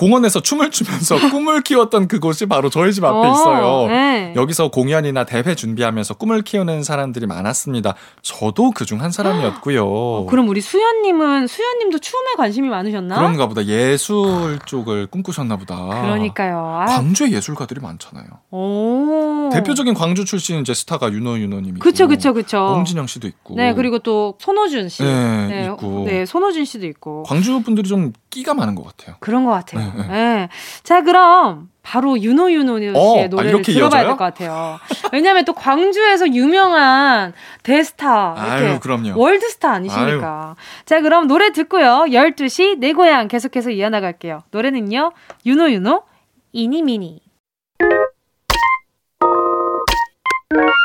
공원에서 0.00 0.40
춤을 0.40 0.70
추면서 0.70 1.16
꿈을 1.28 1.60
키웠던 1.60 2.08
그곳이 2.08 2.46
바로 2.46 2.70
저희 2.70 2.90
집 2.94 3.04
앞에 3.04 3.28
어, 3.28 3.32
있어요. 3.32 3.86
네. 3.88 4.32
여기서 4.34 4.70
공연이나 4.70 5.24
대회 5.24 5.54
준비하면서 5.54 6.14
꿈을 6.14 6.40
키우는 6.40 6.82
사람들이 6.84 7.26
많았습니다. 7.26 7.94
저도 8.22 8.70
그중 8.70 9.02
한 9.02 9.10
사람이었고요. 9.10 9.84
어, 9.84 10.26
그럼 10.26 10.48
우리 10.48 10.62
수연님은 10.62 11.46
수연님도 11.46 11.98
춤에 11.98 12.32
관심이 12.38 12.70
많으셨나? 12.70 13.16
그런가 13.16 13.46
보다. 13.46 13.66
예술 13.66 14.58
쪽을 14.64 15.06
꿈꾸셨나 15.08 15.58
보다. 15.58 15.76
그러니까요. 15.76 16.78
아. 16.80 16.86
광주에 16.86 17.32
예술가들이 17.32 17.80
많잖아요. 17.82 18.26
오. 18.52 19.50
대표적인 19.52 19.92
광주 19.92 20.24
출신 20.24 20.60
이제 20.60 20.72
스타가 20.72 21.12
윤호 21.12 21.38
윤호님이 21.38 21.80
그쵸 21.80 22.08
그쵸 22.08 22.32
그쵸. 22.32 22.56
홍진영 22.74 23.06
씨도 23.06 23.28
있고. 23.28 23.54
네 23.54 23.74
그리고 23.74 23.98
또 23.98 24.36
손호준 24.38 24.88
씨. 24.88 25.02
네, 25.02 25.46
네 25.48 25.64
있고. 25.66 26.04
네 26.06 26.24
손호준 26.24 26.64
씨도 26.64 26.86
있고. 26.86 27.24
광주 27.24 27.60
분들이 27.60 27.86
좀 27.86 28.14
끼가 28.30 28.54
많은 28.54 28.74
것 28.74 28.84
같아요. 28.84 29.16
그런 29.20 29.44
것 29.44 29.50
같아요. 29.50 29.92
네. 29.96 30.02
네. 30.02 30.08
네. 30.08 30.48
자, 30.82 31.02
그럼 31.02 31.68
바로 31.82 32.20
윤호 32.20 32.52
윤호 32.52 32.78
씨의 32.78 32.92
어, 32.94 33.24
아, 33.24 33.26
노래를 33.26 33.58
아, 33.58 33.62
들어봐야 33.62 34.02
될 34.04 34.10
것 34.10 34.18
같아요. 34.18 34.78
왜냐하면 35.12 35.44
또 35.44 35.52
광주에서 35.52 36.28
유명한 36.32 37.32
대스타, 37.62 38.34
아유, 38.38 38.78
그럼요. 38.80 39.18
월드스타 39.18 39.70
아니십니까? 39.72 40.54
아유. 40.56 40.84
자, 40.84 41.00
그럼 41.00 41.26
노래 41.26 41.52
듣고요. 41.52 42.04
12시 42.08 42.78
내 42.78 42.92
고향 42.92 43.28
계속해서 43.28 43.70
이어나갈게요. 43.70 44.42
노래는요. 44.50 45.12
윤호 45.46 45.70
윤호 45.72 46.02
이니미니. 46.52 47.20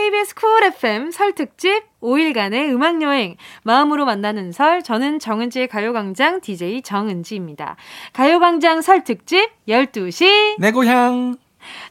KBS 0.00 0.34
쿨 0.34 0.64
FM 0.64 1.10
설 1.10 1.34
특집 1.34 1.82
5일간의 2.00 2.70
음악 2.72 3.02
여행 3.02 3.36
마음으로 3.64 4.06
만나는 4.06 4.50
설 4.50 4.82
저는 4.82 5.18
정은지의 5.18 5.68
가요광장 5.68 6.40
DJ 6.40 6.80
정은지입니다. 6.80 7.76
가요광장 8.14 8.80
설 8.80 9.04
특집 9.04 9.50
12시 9.68 10.58
내 10.58 10.72
고향 10.72 11.36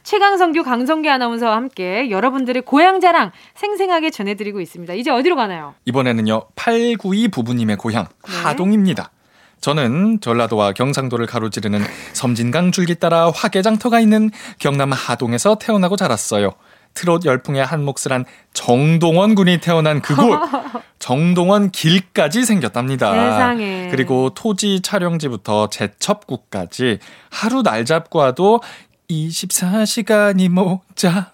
최강성규 0.02 0.64
강성기 0.64 1.08
아나운서와 1.08 1.54
함께 1.54 2.10
여러분들의 2.10 2.62
고향 2.62 2.98
자랑 2.98 3.30
생생하게 3.54 4.10
전해드리고 4.10 4.60
있습니다. 4.60 4.92
이제 4.94 5.12
어디로 5.12 5.36
가나요? 5.36 5.74
이번에는요 5.84 6.42
892 6.56 7.28
부부님의 7.28 7.76
고향 7.76 8.08
네. 8.26 8.36
하동입니다. 8.42 9.12
저는 9.60 10.20
전라도와 10.20 10.72
경상도를 10.72 11.26
가로지르는 11.26 11.80
섬진강 12.14 12.72
줄기 12.72 12.96
따라 12.96 13.30
화개장터가 13.30 14.00
있는 14.00 14.30
경남 14.58 14.90
하동에서 14.92 15.58
태어나고 15.58 15.96
자랐어요. 15.96 16.54
트롯 16.94 17.24
열풍의 17.24 17.64
한 17.64 17.84
몫을 17.84 18.12
한 18.12 18.24
정동원 18.52 19.34
군이 19.34 19.58
태어난 19.60 20.02
그곳 20.02 20.38
정동원 20.98 21.70
길까지 21.70 22.44
생겼답니다. 22.44 23.12
세상에. 23.12 23.88
그리고 23.90 24.30
토지 24.30 24.80
촬영지부터 24.82 25.70
제첩국까지 25.70 26.98
하루 27.30 27.62
날 27.62 27.84
잡고 27.84 28.18
와도 28.18 28.60
24시간이 29.10 30.48
모자라 30.48 31.30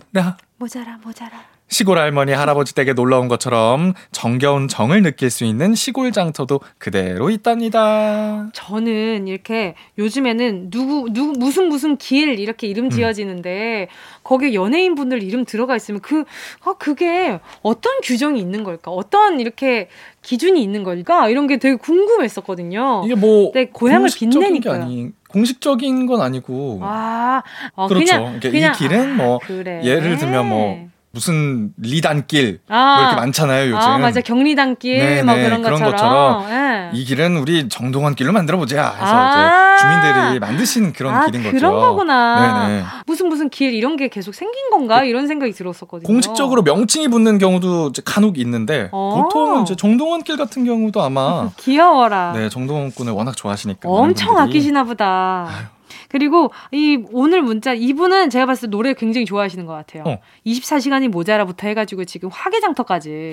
모자라 0.59 0.99
모자라 1.05 1.56
시골 1.69 1.99
할머니 1.99 2.33
할아버지 2.33 2.75
댁에 2.75 2.93
놀러 2.93 3.19
온 3.19 3.27
것처럼 3.29 3.95
정겨운 4.13 4.69
정을 4.69 5.03
느낄 5.03 5.31
수 5.31 5.45
있는 5.45 5.75
시골 5.75 6.13
장터도 6.13 6.61
그대로 6.79 7.29
있답니다. 7.31 8.49
저는 8.53 9.27
이렇게 9.27 9.75
요즘에는 9.99 10.71
누구 10.71 11.13
누구 11.13 11.33
무슨 11.39 11.69
무슨 11.69 11.97
길 11.97 12.39
이렇게 12.39 12.69
이름 12.69 12.85
음. 12.85 12.91
지어지는데 12.91 13.89
음. 13.91 14.21
거기에 14.23 14.55
연예인 14.55 14.95
분들 14.95 15.23
이름 15.23 15.45
들어가 15.45 15.75
있으면 15.75 16.01
그 16.01 16.25
아, 16.65 16.75
그게 16.79 17.41
어떤 17.63 18.01
규정이 18.03 18.39
있는 18.41 18.63
걸까? 18.63 18.93
어떤 18.93 19.41
이렇게 19.41 19.89
기준이 20.23 20.63
있는 20.63 20.85
걸까? 20.85 21.29
이런 21.29 21.49
게 21.49 21.59
되게 21.59 21.75
궁금했었거든요. 21.77 23.03
이게 23.05 23.15
뭐 23.17 23.53
고향을 23.73 24.09
빛내니까. 24.17 24.89
공식적인 25.29 26.07
건 26.07 26.21
아니고. 26.23 26.79
아, 26.83 27.43
어, 27.75 27.89
그렇죠. 27.89 28.05
그냥, 28.07 28.41
그냥, 28.41 28.75
이 28.75 28.79
길은 28.79 29.17
뭐 29.17 29.37
아, 29.37 29.39
그래. 29.47 29.83
예를 29.85 30.17
들면 30.17 30.49
뭐 30.49 30.89
무슨 31.17 31.71
리단길 31.79 32.61
아, 32.69 32.97
뭐 32.97 33.05
이렇게 33.05 33.17
많잖아요 33.17 33.65
요즘. 33.69 33.79
아 33.79 33.97
맞아 33.97 34.21
경리단길 34.21 34.99
네네, 34.99 35.23
뭐 35.23 35.35
그런, 35.35 35.63
그런 35.63 35.81
것처럼, 35.81 35.93
것처럼 35.93 36.49
네. 36.51 36.91
이 36.93 37.05
길은 37.05 37.39
우리 37.39 37.71
정동원 37.71 38.15
길로 38.15 38.35
만들어 38.35 38.59
보자 38.59 38.91
해서 38.91 39.07
아~ 39.07 39.77
이제 39.79 39.81
주민들이 40.13 40.39
만드신 40.39 40.93
그런 40.93 41.15
아, 41.15 41.25
길인 41.25 41.43
거죠. 41.43 41.57
그런 41.57 41.73
거구나. 41.73 42.67
네네. 42.69 42.85
무슨 43.07 43.29
무슨 43.29 43.49
길 43.49 43.73
이런 43.73 43.97
게 43.97 44.09
계속 44.09 44.35
생긴 44.35 44.69
건가 44.69 45.01
그, 45.01 45.07
이런 45.07 45.27
생각이 45.27 45.53
들었었거든요. 45.53 46.07
공식적으로 46.07 46.63
명칭이 46.63 47.09
붙는 47.09 47.39
경우도 47.39 47.93
간혹 48.05 48.37
있는데 48.39 48.91
어. 48.93 49.23
보통은 49.23 49.63
이제 49.63 49.75
정동원 49.75 50.23
길 50.23 50.37
같은 50.37 50.67
경우도 50.67 51.01
아마 51.03 51.49
귀여워라. 51.57 52.33
네 52.35 52.51
정동원 52.51 52.91
군을 52.91 53.15
워낙 53.15 53.35
좋아하시니까 53.35 53.89
엄청 53.89 54.37
아끼시나 54.37 54.85
보다. 54.85 55.47
아유. 55.49 55.76
그리고 56.09 56.51
이 56.73 57.03
오늘 57.13 57.43
문자 57.43 57.73
이분은 57.73 58.31
제가 58.31 58.47
봤을 58.47 58.69
때 58.69 58.71
노래 58.71 58.95
굉장히 58.95 59.25
좋아하시는 59.27 59.65
것 59.67 59.73
같아요. 59.73 60.05
어. 60.07 60.19
24시간이 60.47 61.09
모자라부터 61.09 61.67
해가지고 61.69 62.05
지금 62.05 62.29
화개장터까지 62.33 63.33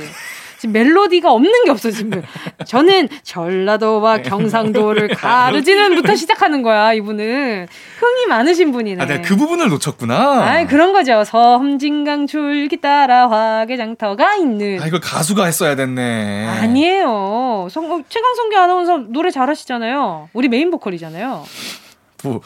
지금 0.59 0.73
멜로디가 0.73 1.31
없는 1.31 1.65
게 1.65 1.71
없어 1.71 1.91
지금. 1.91 2.21
저는 2.65 3.09
전라도와 3.23 4.21
경상도를 4.21 5.09
가르지는부터 5.09 6.15
시작하는 6.15 6.61
거야 6.61 6.93
이분은 6.93 7.67
흥이 7.99 8.27
많으신 8.27 8.71
분이네. 8.71 9.01
아, 9.03 9.05
내가 9.05 9.21
그 9.21 9.35
부분을 9.35 9.69
놓쳤구나. 9.69 10.15
아, 10.15 10.65
그런 10.67 10.93
거죠. 10.93 11.23
섬진강 11.23 12.27
줄기 12.27 12.77
따라 12.77 13.29
화개장터가 13.29 14.35
있는. 14.35 14.81
아, 14.81 14.87
이걸 14.87 14.99
가수가 14.99 15.45
했어야 15.45 15.75
됐네. 15.75 16.47
아니에요. 16.61 17.67
성, 17.69 17.91
어, 17.91 18.01
최강성기 18.07 18.55
아나운서 18.55 18.97
노래 19.09 19.31
잘하시잖아요. 19.31 20.29
우리 20.33 20.47
메인 20.47 20.71
보컬이잖아요. 20.71 21.43
뭐 22.23 22.41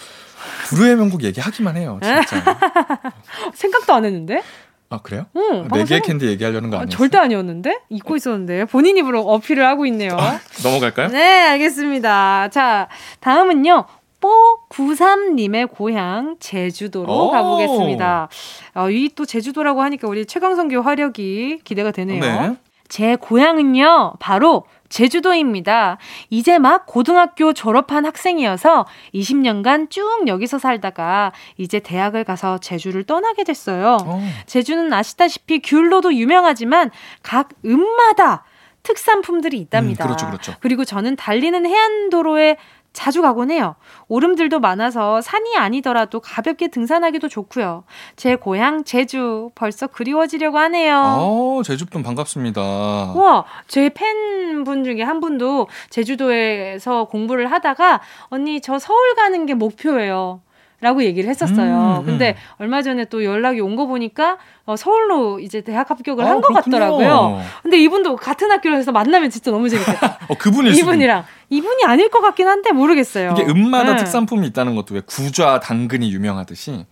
불후의 0.70 0.96
명곡 0.96 1.24
얘기하기만 1.24 1.78
해요. 1.78 2.00
진짜. 2.02 2.58
생각도 3.54 3.94
안 3.94 4.06
했는데? 4.06 4.42
아 4.90 5.00
그래요? 5.00 5.26
응. 5.36 5.68
네 5.74 5.84
개의 5.84 6.02
캔디 6.02 6.26
얘기하려는 6.28 6.70
거 6.70 6.78
아, 6.78 6.82
아니었어요? 6.82 6.98
절대 6.98 7.18
아니었는데 7.18 7.80
잊고 7.90 8.16
있었는데 8.16 8.66
본인 8.66 8.96
입으로 8.98 9.22
어필을 9.22 9.66
하고 9.66 9.86
있네요. 9.88 10.16
아, 10.18 10.40
넘어갈까요? 10.64 11.10
네, 11.10 11.44
알겠습니다. 11.50 12.50
자, 12.50 12.88
다음은요. 13.20 13.86
뽀93님의 14.20 15.70
고향 15.72 16.38
제주도로 16.40 17.30
가보겠습니다. 17.30 18.30
어, 18.76 18.90
이 18.90 19.10
또 19.16 19.26
제주도라고 19.26 19.82
하니까 19.84 20.08
우리 20.08 20.26
최강성교 20.26 20.82
화력이 20.82 21.60
기대가 21.64 21.92
되네요. 21.92 22.20
네. 22.22 22.56
제 22.88 23.16
고향은요, 23.16 24.14
바로 24.20 24.64
제주도입니다. 24.90 25.98
이제 26.30 26.60
막 26.60 26.86
고등학교 26.86 27.54
졸업한 27.54 28.06
학생이어서 28.06 28.86
20년간 29.14 29.90
쭉 29.90 30.24
여기서 30.28 30.60
살다가 30.60 31.32
이제 31.58 31.80
대학을 31.80 32.24
가서 32.24 32.58
제주를 32.60 33.04
떠나게 33.04 33.44
됐어요. 33.44 33.98
오. 34.06 34.12
어. 34.12 34.22
제주는 34.46 34.92
아시다시피 34.92 35.60
귤로도 35.60 36.14
유명하지만 36.16 36.92
각 37.24 37.50
음마다 37.66 38.44
특산품들이 38.88 39.58
있답니다. 39.58 40.06
음, 40.06 40.08
그렇죠, 40.08 40.28
그렇죠. 40.28 40.54
그리고 40.62 40.86
저는 40.86 41.18
달리는 41.18 41.66
해안도로에 41.66 42.58
자주 42.98 43.22
가곤 43.22 43.52
해요. 43.52 43.76
오름들도 44.08 44.60
많아서 44.60 45.22
산이 45.22 45.56
아니더라도 45.56 46.20
가볍게 46.20 46.68
등산하기도 46.68 47.30
좋고요. 47.30 47.84
제 48.16 48.36
고향 48.36 48.84
제주 48.86 49.52
벌써 49.54 49.86
그리워지려고 49.86 50.58
하네요. 50.58 50.98
어, 51.20 51.62
제주분 51.64 52.02
반갑습니다. 52.02 52.60
와, 52.60 53.46
제 53.68 53.90
팬분 53.90 54.84
중에 54.84 55.04
한 55.04 55.20
분도 55.20 55.68
제주도에서 55.92 57.04
공부를 57.06 57.52
하다가 57.52 58.02
언니 58.30 58.62
저 58.62 58.80
서울 58.80 59.14
가는 59.14 59.46
게 59.46 59.54
목표예요. 59.54 60.42
라고 60.80 61.04
얘기를 61.04 61.28
했었어요. 61.30 61.96
음, 61.98 62.00
음. 62.02 62.06
근데 62.06 62.36
얼마 62.60 62.84
전에 62.84 63.06
또 63.06 63.24
연락이 63.26 63.60
온 63.62 63.76
거 63.76 63.88
보니까 63.88 64.38
어, 64.66 64.76
서울로 64.76 65.40
이제 65.40 65.62
대학 65.62 65.90
합격을 65.90 66.24
아, 66.24 66.30
한것 66.30 66.54
같더라고요. 66.54 67.42
근데 67.64 67.78
이분도 67.80 68.16
같은 68.16 68.52
학교로 68.52 68.76
해서 68.78 68.92
만나면 68.92 69.30
진짜 69.32 69.50
너무 69.52 69.70
재밌겠다. 69.70 70.20
어, 70.30 70.36
그분일 70.38 70.76
이분이랑 70.76 71.24
이분이 71.50 71.84
아닐 71.86 72.10
것 72.10 72.22
같긴 72.22 72.48
한데 72.48 72.72
모르겠어요. 72.72 73.34
이게 73.38 73.44
음마다 73.52 73.92
네. 73.94 73.98
특산품이 73.98 74.46
있다는 74.48 74.76
것도 74.76 74.94
왜 74.96 75.02
구좌 75.06 75.60
당근이 75.60 76.12
유명하듯이 76.12 76.86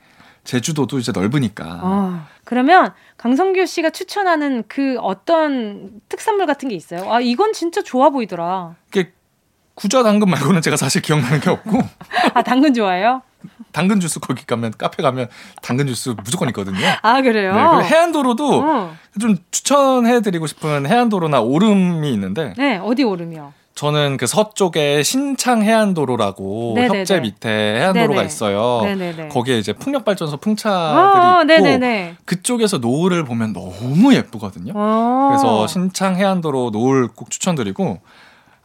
제주도도 0.45 0.99
이제 0.99 1.11
넓으니까. 1.11 1.79
어, 1.83 2.25
그러면 2.43 2.91
강성규 3.17 3.65
씨가 3.65 3.89
추천하는 3.91 4.63
그 4.67 4.97
어떤 4.99 6.01
특산물 6.09 6.45
같은 6.47 6.69
게 6.69 6.75
있어요? 6.75 7.11
아 7.11 7.19
이건 7.19 7.53
진짜 7.53 7.81
좋아 7.83 8.09
보이더라. 8.09 8.75
이게 8.89 9.11
구좌 9.75 10.03
당근 10.03 10.29
말고는 10.29 10.61
제가 10.61 10.75
사실 10.77 11.01
기억나는 11.01 11.39
게 11.39 11.49
없고. 11.49 11.79
아 12.33 12.41
당근 12.43 12.73
좋아해요? 12.73 13.21
당근 13.75 13.99
주스 13.99 14.21
거기 14.21 14.45
가면 14.45 14.73
카페 14.77 15.03
가면 15.03 15.27
당근 15.61 15.85
주스 15.87 16.15
무조건 16.23 16.47
있거든요. 16.47 16.77
아 17.01 17.21
그래요? 17.21 17.53
네, 17.53 17.85
해안도로도 17.85 18.61
어. 18.61 18.95
좀 19.19 19.35
추천해드리고 19.51 20.47
싶은 20.47 20.87
해안도로나 20.87 21.41
오름이 21.41 22.09
있는데. 22.13 22.53
네, 22.57 22.77
어디 22.77 23.03
오름이요? 23.03 23.51
저는 23.75 24.15
그 24.15 24.27
서쪽에 24.27 25.03
신창 25.03 25.61
해안도로라고 25.61 26.71
네네네. 26.75 26.99
협재 26.99 27.19
밑에 27.19 27.49
해안도로가 27.49 28.13
네네. 28.13 28.25
있어요. 28.25 28.81
네네네. 28.85 29.27
거기에 29.27 29.59
이제 29.59 29.73
풍력발전소 29.73 30.37
풍차들이 30.37 31.25
어, 31.25 31.41
있고 31.41 31.43
네네네. 31.43 32.15
그쪽에서 32.23 32.77
노을을 32.77 33.25
보면 33.25 33.51
너무 33.51 34.13
예쁘거든요. 34.15 34.71
어. 34.73 35.27
그래서 35.31 35.67
신창 35.67 36.15
해안도로 36.15 36.69
노을 36.71 37.09
꼭 37.09 37.29
추천드리고 37.29 37.99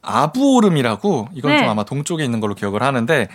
아부오름이라고 0.03 1.29
이건 1.35 1.53
네. 1.53 1.59
좀 1.61 1.69
아마 1.69 1.85
동쪽에 1.85 2.25
있는 2.25 2.41
걸로 2.41 2.55
기억을 2.55 2.83
하는데 2.83 3.29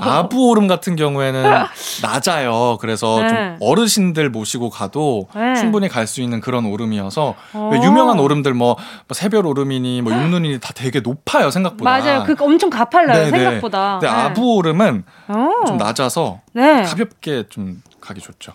아부오름 0.00 0.66
같은 0.66 0.96
경우에는 0.96 1.42
낮아요. 2.02 2.78
그래서 2.80 3.20
네. 3.20 3.28
좀 3.28 3.56
어르신들 3.60 4.30
모시고 4.30 4.70
가도 4.70 5.28
네. 5.34 5.54
충분히 5.56 5.88
갈 5.88 6.08
수 6.08 6.22
있는 6.22 6.40
그런 6.40 6.64
오름이어서 6.64 7.34
오. 7.54 7.70
유명한 7.84 8.18
오름들 8.18 8.54
뭐, 8.54 8.76
뭐 8.76 9.14
새별 9.14 9.46
오름이니 9.46 10.00
뭐 10.00 10.10
육눈이니 10.10 10.58
다 10.58 10.72
되게 10.74 11.00
높아요 11.00 11.50
생각보다. 11.50 11.84
맞아요. 11.90 12.24
그 12.24 12.34
엄청 12.40 12.70
가팔라요 12.70 13.24
네네. 13.30 13.38
생각보다. 13.38 13.98
근데 14.00 14.06
네. 14.10 14.18
아부오름은 14.22 15.04
오. 15.28 15.66
좀 15.66 15.76
낮아서 15.76 16.40
네. 16.54 16.82
가볍게 16.84 17.44
좀 17.50 17.82
가기 18.00 18.20
좋죠. 18.20 18.52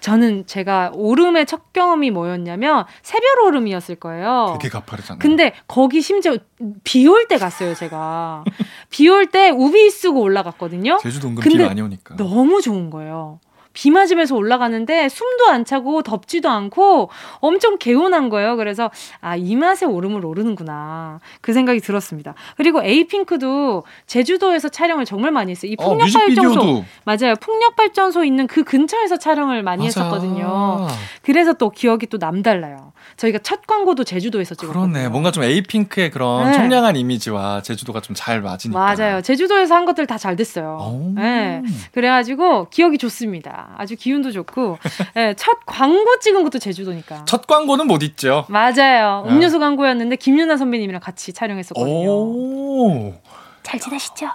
저는 0.00 0.46
제가 0.46 0.90
오름의 0.94 1.46
첫 1.46 1.72
경험이 1.72 2.10
뭐였냐면 2.10 2.84
새별 3.02 3.40
오름이었을 3.46 3.96
거예요. 3.96 4.56
되게 4.60 4.70
가파르잖아요. 4.70 5.18
근데 5.20 5.52
거기 5.66 6.00
심지어 6.02 6.36
비 6.84 7.06
올 7.06 7.26
때 7.28 7.38
갔어요, 7.38 7.74
제가. 7.74 8.44
비 8.90 9.08
올 9.08 9.26
때 9.30 9.50
우비 9.50 9.90
쓰고 9.90 10.20
올라갔거든요. 10.20 10.98
제주도 11.02 11.28
은근 11.28 11.42
비 11.42 11.58
많이 11.58 11.80
오니까. 11.80 12.16
너무 12.16 12.60
좋은 12.62 12.90
거예요. 12.90 13.40
비 13.72 13.90
맞으면서 13.90 14.36
올라가는데 14.36 15.08
숨도 15.08 15.46
안 15.48 15.64
차고 15.64 16.02
덥지도 16.02 16.48
않고 16.48 17.10
엄청 17.40 17.78
개운한 17.78 18.28
거예요. 18.28 18.56
그래서 18.56 18.90
아, 19.20 19.36
이 19.36 19.56
맛에 19.56 19.86
오름을 19.86 20.24
오르는구나. 20.24 21.20
그 21.40 21.52
생각이 21.52 21.80
들었습니다. 21.80 22.34
그리고 22.56 22.82
에이핑크도 22.82 23.84
제주도에서 24.06 24.68
촬영을 24.68 25.04
정말 25.04 25.30
많이 25.30 25.50
했어요. 25.52 25.70
이 25.72 25.76
어, 25.78 25.88
풍력발전소. 25.88 26.60
어, 26.60 26.84
맞아요. 27.04 27.34
풍력발전소 27.40 28.24
있는 28.24 28.46
그 28.46 28.64
근처에서 28.64 29.18
촬영을 29.18 29.62
많이 29.62 29.84
맞아. 29.84 30.02
했었거든요. 30.02 30.86
그래서 31.22 31.52
또 31.54 31.70
기억이 31.70 32.06
또 32.06 32.18
남달라요. 32.18 32.92
저희가 33.16 33.38
첫 33.42 33.66
광고도 33.66 34.04
제주도에서 34.04 34.54
찍었거든요. 34.54 34.92
그렇네. 34.92 35.08
뭔가 35.08 35.30
좀 35.30 35.44
에이핑크의 35.44 36.10
그런 36.10 36.50
네. 36.50 36.56
청량한 36.56 36.96
이미지와 36.96 37.62
제주도가 37.62 38.00
좀 38.00 38.14
잘 38.14 38.40
맞으니까. 38.40 38.78
맞아요. 38.78 39.20
제주도에서 39.22 39.74
한 39.74 39.84
것들 39.84 40.06
다 40.06 40.18
잘 40.18 40.36
됐어요. 40.36 40.78
오. 40.80 41.12
네. 41.16 41.62
그래가지고 41.92 42.68
기억이 42.70 42.98
좋습니다. 42.98 43.74
아주 43.78 43.96
기운도 43.96 44.30
좋고 44.32 44.78
네, 45.14 45.34
첫 45.34 45.58
광고 45.66 46.18
찍은 46.20 46.44
것도 46.44 46.58
제주도니까. 46.58 47.24
첫 47.24 47.46
광고는 47.46 47.86
못 47.86 48.02
잊죠. 48.02 48.44
맞아요. 48.48 49.24
네. 49.26 49.32
음료수 49.32 49.58
광고였는데 49.58 50.16
김윤아 50.16 50.56
선배님이랑 50.56 51.00
같이 51.00 51.32
촬영했었거든요. 51.32 52.10
오. 52.10 53.14
잘 53.62 53.78
지내시죠? 53.78 54.28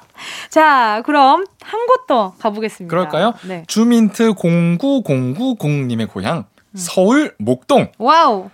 자, 0.49 1.01
그럼 1.05 1.45
한 1.61 1.85
곳 1.87 2.07
더 2.07 2.33
가보겠습니다. 2.39 2.89
그럴까요? 2.89 3.33
네. 3.45 3.63
주민트 3.67 4.33
09090님의 4.35 6.09
고향 6.09 6.37
음. 6.37 6.77
서울 6.77 7.35
목동. 7.37 7.91
Wow. 7.97 8.49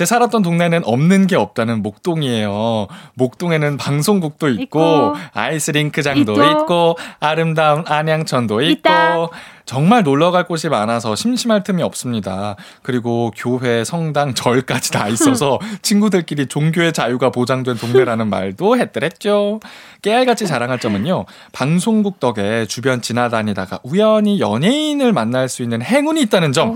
제 0.00 0.06
살았던 0.06 0.40
동네는 0.40 0.80
없는 0.86 1.26
게 1.26 1.36
없다는 1.36 1.82
목동이에요. 1.82 2.86
목동에는 3.16 3.76
방송국도 3.76 4.48
있고, 4.48 4.62
있고 4.62 5.14
아이스링크장도 5.34 6.32
있고, 6.32 6.42
있고 6.42 6.98
아름다운 7.18 7.84
안양천도 7.86 8.62
있고 8.62 8.78
있다. 8.78 9.28
정말 9.70 10.02
놀러 10.02 10.32
갈 10.32 10.48
곳이 10.48 10.68
많아서 10.68 11.14
심심할 11.14 11.62
틈이 11.62 11.80
없습니다. 11.84 12.56
그리고 12.82 13.30
교회, 13.36 13.84
성당, 13.84 14.34
절까지 14.34 14.90
다 14.90 15.06
있어서 15.06 15.60
친구들끼리 15.80 16.46
종교의 16.46 16.92
자유가 16.92 17.30
보장된 17.30 17.76
동네라는 17.76 18.26
말도 18.30 18.76
했더랬죠. 18.78 19.60
깨알같이 20.02 20.48
자랑할 20.48 20.80
점은요. 20.80 21.24
방송국 21.52 22.18
덕에 22.18 22.66
주변 22.66 23.00
지나다니다가 23.00 23.78
우연히 23.84 24.40
연예인을 24.40 25.12
만날 25.12 25.48
수 25.48 25.62
있는 25.62 25.82
행운이 25.82 26.20
있다는 26.22 26.52
점. 26.52 26.74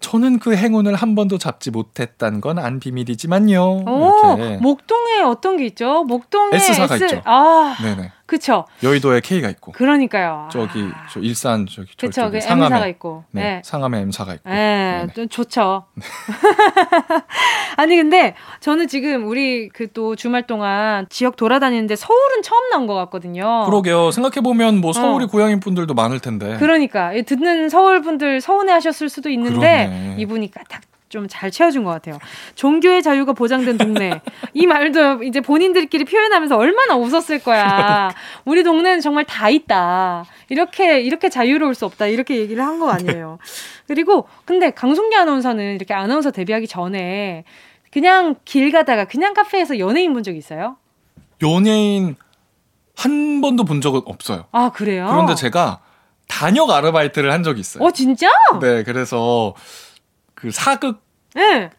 저는 0.00 0.38
그 0.38 0.54
행운을 0.54 0.94
한 0.94 1.14
번도 1.14 1.38
잡지 1.38 1.70
못했다는 1.70 2.42
건 2.42 2.58
안 2.58 2.80
비밀이지만요. 2.80 3.62
오. 3.62 4.36
목동에 4.60 5.22
어떤 5.22 5.56
게 5.56 5.64
있죠? 5.66 6.04
목동에 6.04 6.56
S사가 6.56 6.96
S... 6.96 7.04
있죠. 7.04 7.22
아. 7.24 7.76
네네. 7.82 8.10
그쵸. 8.26 8.64
여의도에 8.82 9.20
K가 9.20 9.48
있고. 9.50 9.72
그러니까요. 9.72 10.48
저기 10.52 10.90
아. 10.94 11.06
저 11.10 11.20
일산 11.20 11.66
저기 11.66 11.88
그쵸. 11.96 12.30
그 12.30 12.40
상암에 12.40 12.66
M사가 12.66 12.86
있고. 12.88 13.24
네. 13.30 13.42
네. 13.42 13.62
상암에 13.64 14.00
M사가 14.02 14.34
있고. 14.34 14.48
네. 14.48 15.06
네. 15.14 15.26
좋죠. 15.26 15.86
아니 17.76 17.96
근데 17.96 18.34
저는 18.60 18.86
지금 18.88 19.26
우리 19.26 19.68
그 19.68 19.86
또 19.96 20.14
주말 20.14 20.46
동안 20.46 21.06
지역 21.08 21.36
돌아다니는데 21.36 21.96
서울은 21.96 22.42
처음 22.42 22.68
나온 22.68 22.86
것 22.86 22.94
같거든요. 22.94 23.64
그러게요. 23.64 24.10
생각해 24.10 24.42
보면 24.42 24.78
뭐 24.82 24.92
서울이 24.92 25.24
어. 25.24 25.28
고향인 25.28 25.60
분들도 25.60 25.94
많을 25.94 26.20
텐데. 26.20 26.56
그러니까 26.58 27.12
듣는 27.26 27.70
서울 27.70 28.02
분들 28.02 28.42
서운해하셨을 28.42 29.08
수도 29.08 29.30
있는데 29.30 29.86
그러네. 29.86 30.16
이분이 30.18 30.50
딱 30.50 30.64
좀 31.16 31.26
잘 31.28 31.50
채워준 31.50 31.84
것 31.84 31.90
같아요. 31.90 32.18
종교의 32.54 33.02
자유가 33.02 33.32
보장된 33.32 33.78
동네. 33.78 34.20
이 34.54 34.66
말도 34.66 35.22
이제 35.24 35.40
본인들끼리 35.40 36.04
표현하면서 36.04 36.56
얼마나 36.56 36.96
웃었을 36.96 37.40
거야. 37.40 38.10
우리 38.44 38.62
동네는 38.62 39.00
정말 39.00 39.24
다 39.24 39.48
있다. 39.50 40.24
이렇게, 40.48 41.00
이렇게 41.00 41.28
자유로울 41.28 41.74
수 41.74 41.84
없다. 41.86 42.06
이렇게 42.06 42.36
얘기를 42.36 42.62
한 42.62 42.78
거 42.78 42.90
아니에요. 42.90 43.38
그리고, 43.88 44.28
근데 44.44 44.70
강송기 44.70 45.16
아나운서는 45.16 45.74
이렇게 45.76 45.94
아나운서 45.94 46.30
데뷔하기 46.30 46.66
전에 46.68 47.44
그냥 47.90 48.34
길 48.44 48.70
가다가 48.72 49.06
그냥 49.06 49.32
카페에서 49.34 49.78
연예인 49.78 50.12
본 50.12 50.22
적 50.22 50.36
있어요? 50.36 50.76
연예인 51.42 52.16
한 52.96 53.40
번도 53.40 53.64
본 53.64 53.80
적은 53.80 54.02
없어요. 54.06 54.44
아, 54.52 54.70
그래요? 54.70 55.06
그런데 55.10 55.34
제가 55.34 55.80
단역 56.28 56.70
아르바이트를 56.70 57.32
한 57.32 57.42
적이 57.42 57.60
있어요. 57.60 57.84
어, 57.84 57.90
진짜? 57.90 58.28
네, 58.60 58.82
그래서 58.82 59.54
그 60.34 60.50
사극 60.50 61.05
네. 61.36 61.70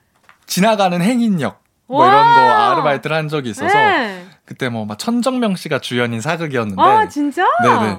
지나가는 0.45 1.01
행인역 1.01 1.61
뭐 1.87 2.01
와. 2.01 2.07
이런 2.07 2.33
거 2.33 2.39
아르바이트를 2.53 3.15
한 3.15 3.27
적이 3.27 3.49
있어서 3.49 3.73
네. 3.77 4.25
그때 4.45 4.69
뭐 4.69 4.85
막 4.85 4.97
천정명 4.97 5.55
씨가 5.57 5.79
주연인 5.79 6.21
사극이었는데 6.21 6.81
아, 6.81 7.07
진짜? 7.09 7.45
네네. 7.63 7.97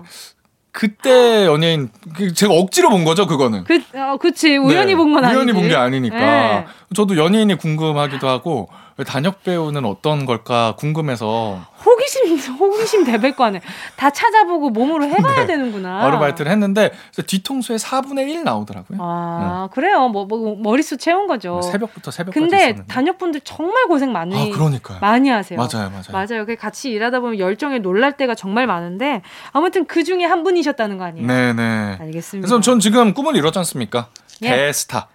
그때 0.70 1.44
연예인 1.46 1.88
그 2.14 2.32
제가 2.32 2.52
억지로 2.54 2.90
본 2.90 3.04
거죠 3.04 3.26
그거는. 3.26 3.64
그, 3.64 3.82
어, 3.94 4.16
그치. 4.16 4.56
우연히 4.56 4.92
네, 4.92 4.94
본건 4.96 5.24
아니지. 5.24 5.36
우연히 5.36 5.52
본 5.52 5.68
게 5.68 5.74
아니니까. 5.74 6.16
네. 6.16 6.66
저도 6.94 7.16
연예인이 7.16 7.56
궁금하기도 7.56 8.28
하고 8.28 8.68
단역 9.06 9.42
배우는 9.42 9.84
어떤 9.84 10.24
걸까 10.24 10.74
궁금해서 10.78 11.60
호기심, 11.88 12.36
호기심 12.54 13.04
대백과네. 13.04 13.60
다 13.96 14.10
찾아보고 14.10 14.70
몸으로 14.70 15.04
해봐야 15.06 15.40
네. 15.40 15.46
되는구나. 15.46 16.04
아르바이트를 16.04 16.50
했는데 16.52 16.92
뒤통수에 17.26 17.76
4분의 17.76 18.28
1 18.28 18.44
나오더라고요. 18.44 18.98
아, 19.00 19.68
그래요. 19.72 20.08
뭐, 20.08 20.26
뭐, 20.26 20.56
머릿수 20.58 20.98
채운 20.98 21.26
거죠. 21.26 21.52
뭐 21.52 21.62
새벽부터 21.62 22.10
새벽까지 22.10 22.38
근데 22.40 22.56
있었는데. 22.64 22.92
단역분들 22.92 23.40
정말 23.44 23.86
고생 23.86 24.12
많이, 24.12 24.52
아 24.52 24.54
그러니까요. 24.54 24.98
많이 25.00 25.28
하세요. 25.30 25.58
맞아요, 25.58 25.90
맞아요. 25.90 26.12
맞아요. 26.12 26.46
그 26.46 26.56
같이 26.56 26.90
일하다 26.90 27.20
보면 27.20 27.38
열정에 27.38 27.78
놀랄 27.78 28.16
때가 28.16 28.34
정말 28.34 28.66
많은데 28.66 29.22
아무튼 29.52 29.86
그 29.86 30.04
중에 30.04 30.24
한 30.24 30.42
분이셨다는 30.44 30.98
거 30.98 31.04
아니에요? 31.04 31.26
네 31.26 31.52
네. 31.54 31.96
알겠습니다. 32.00 32.46
그래서 32.46 32.60
전 32.60 32.80
지금 32.80 33.14
꿈을 33.14 33.36
이뤘지 33.36 33.58
않습니까? 33.60 34.08
예. 34.42 34.50
대스타. 34.50 35.08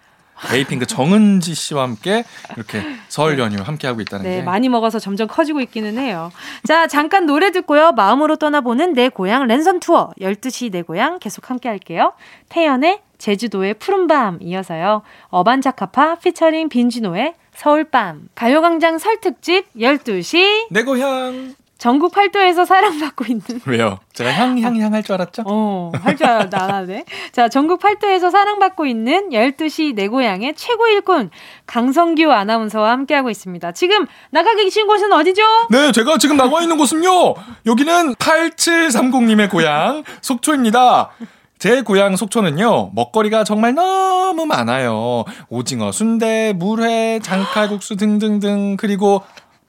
에이핑크 0.52 0.86
정은지 0.86 1.54
씨와 1.54 1.82
함께 1.82 2.24
이렇게 2.56 2.82
설 3.08 3.38
연휴 3.38 3.62
함께 3.62 3.86
하고 3.86 4.00
있다는 4.00 4.24
네, 4.24 4.36
게 4.36 4.42
많이 4.42 4.68
먹어서 4.68 4.98
점점 4.98 5.28
커지고 5.28 5.60
있기는 5.60 5.98
해요. 5.98 6.30
자, 6.66 6.86
잠깐 6.86 7.26
노래 7.26 7.50
듣고요. 7.50 7.92
마음으로 7.92 8.36
떠나보는 8.36 8.94
내 8.94 9.08
고향 9.08 9.46
랜선 9.46 9.80
투어 9.80 10.10
12시 10.20 10.70
내 10.70 10.82
고향 10.82 11.18
계속 11.18 11.50
함께 11.50 11.68
할게요. 11.68 12.12
태연의 12.48 13.00
제주도의 13.18 13.74
푸른밤 13.74 14.38
이어서요. 14.42 15.02
어반자카파 15.28 16.16
피처링 16.16 16.68
빈지노의 16.68 17.34
서울밤 17.54 18.28
가요광장 18.34 18.98
설 18.98 19.20
특집 19.20 19.72
12시 19.74 20.66
내 20.70 20.82
고향 20.82 21.54
전국 21.84 22.12
팔도에서 22.12 22.64
사랑받고 22.64 23.26
있는 23.28 23.42
왜요? 23.68 23.98
제가 24.14 24.32
향 24.32 24.56
향 24.62 24.80
향 24.80 24.94
할 24.94 25.02
줄 25.02 25.16
알았죠? 25.16 25.42
어, 25.44 25.92
할 26.02 26.16
줄 26.16 26.24
알았다, 26.26 26.64
안 26.64 26.70
하네. 26.70 27.04
자, 27.30 27.50
전국 27.50 27.78
팔도에서 27.78 28.30
사랑받고 28.30 28.86
있는 28.86 29.28
12시 29.28 29.94
내 29.94 30.08
고향의 30.08 30.54
최고 30.56 30.86
일꾼, 30.86 31.28
강성규 31.66 32.32
아나운서와 32.32 32.90
함께하고 32.90 33.28
있습니다. 33.28 33.72
지금 33.72 34.06
나가 34.30 34.54
계신 34.54 34.86
곳은 34.86 35.12
어디죠? 35.12 35.42
네, 35.68 35.92
제가 35.92 36.16
지금 36.16 36.38
나와 36.38 36.62
있는 36.62 36.78
곳은요. 36.78 37.34
여기는 37.66 38.14
8730님의 38.14 39.50
고향 39.50 40.04
속초입니다. 40.22 41.10
제 41.58 41.82
고향 41.82 42.16
속초는요, 42.16 42.92
먹거리가 42.94 43.44
정말 43.44 43.74
너무 43.74 44.46
많아요. 44.46 45.24
오징어, 45.50 45.92
순대, 45.92 46.54
물회, 46.56 47.20
장칼국수 47.22 47.96
등등등, 47.96 48.78
그리고 48.78 49.22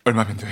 얼마면 0.05 0.37
돼? 0.37 0.47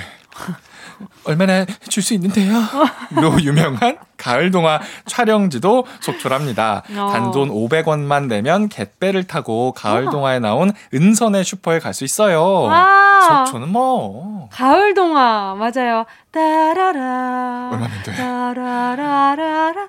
얼마나 1.25 1.65
줄 1.89 2.03
수 2.03 2.13
있는데요? 2.13 2.53
로 3.15 3.39
유명한 3.41 3.97
가을 4.17 4.51
동화 4.51 4.79
촬영지도 5.05 5.85
속초랍니다. 6.01 6.83
어. 6.97 7.09
단돈 7.11 7.49
500원만 7.49 8.27
내면 8.27 8.67
갯배를 8.69 9.25
타고 9.25 9.71
가을 9.73 10.03
우와. 10.03 10.11
동화에 10.11 10.39
나온 10.39 10.71
은선의 10.93 11.43
슈퍼에 11.43 11.79
갈 11.79 11.93
수 11.93 12.03
있어요. 12.03 12.43
와. 12.63 13.45
속초는 13.45 13.69
뭐 13.69 14.49
가을 14.51 14.93
동화, 14.93 15.55
맞아요. 15.55 16.05
따라라. 16.31 17.69
얼마면 17.71 18.03
돼? 18.03 18.15
따라라라라. 18.15 19.87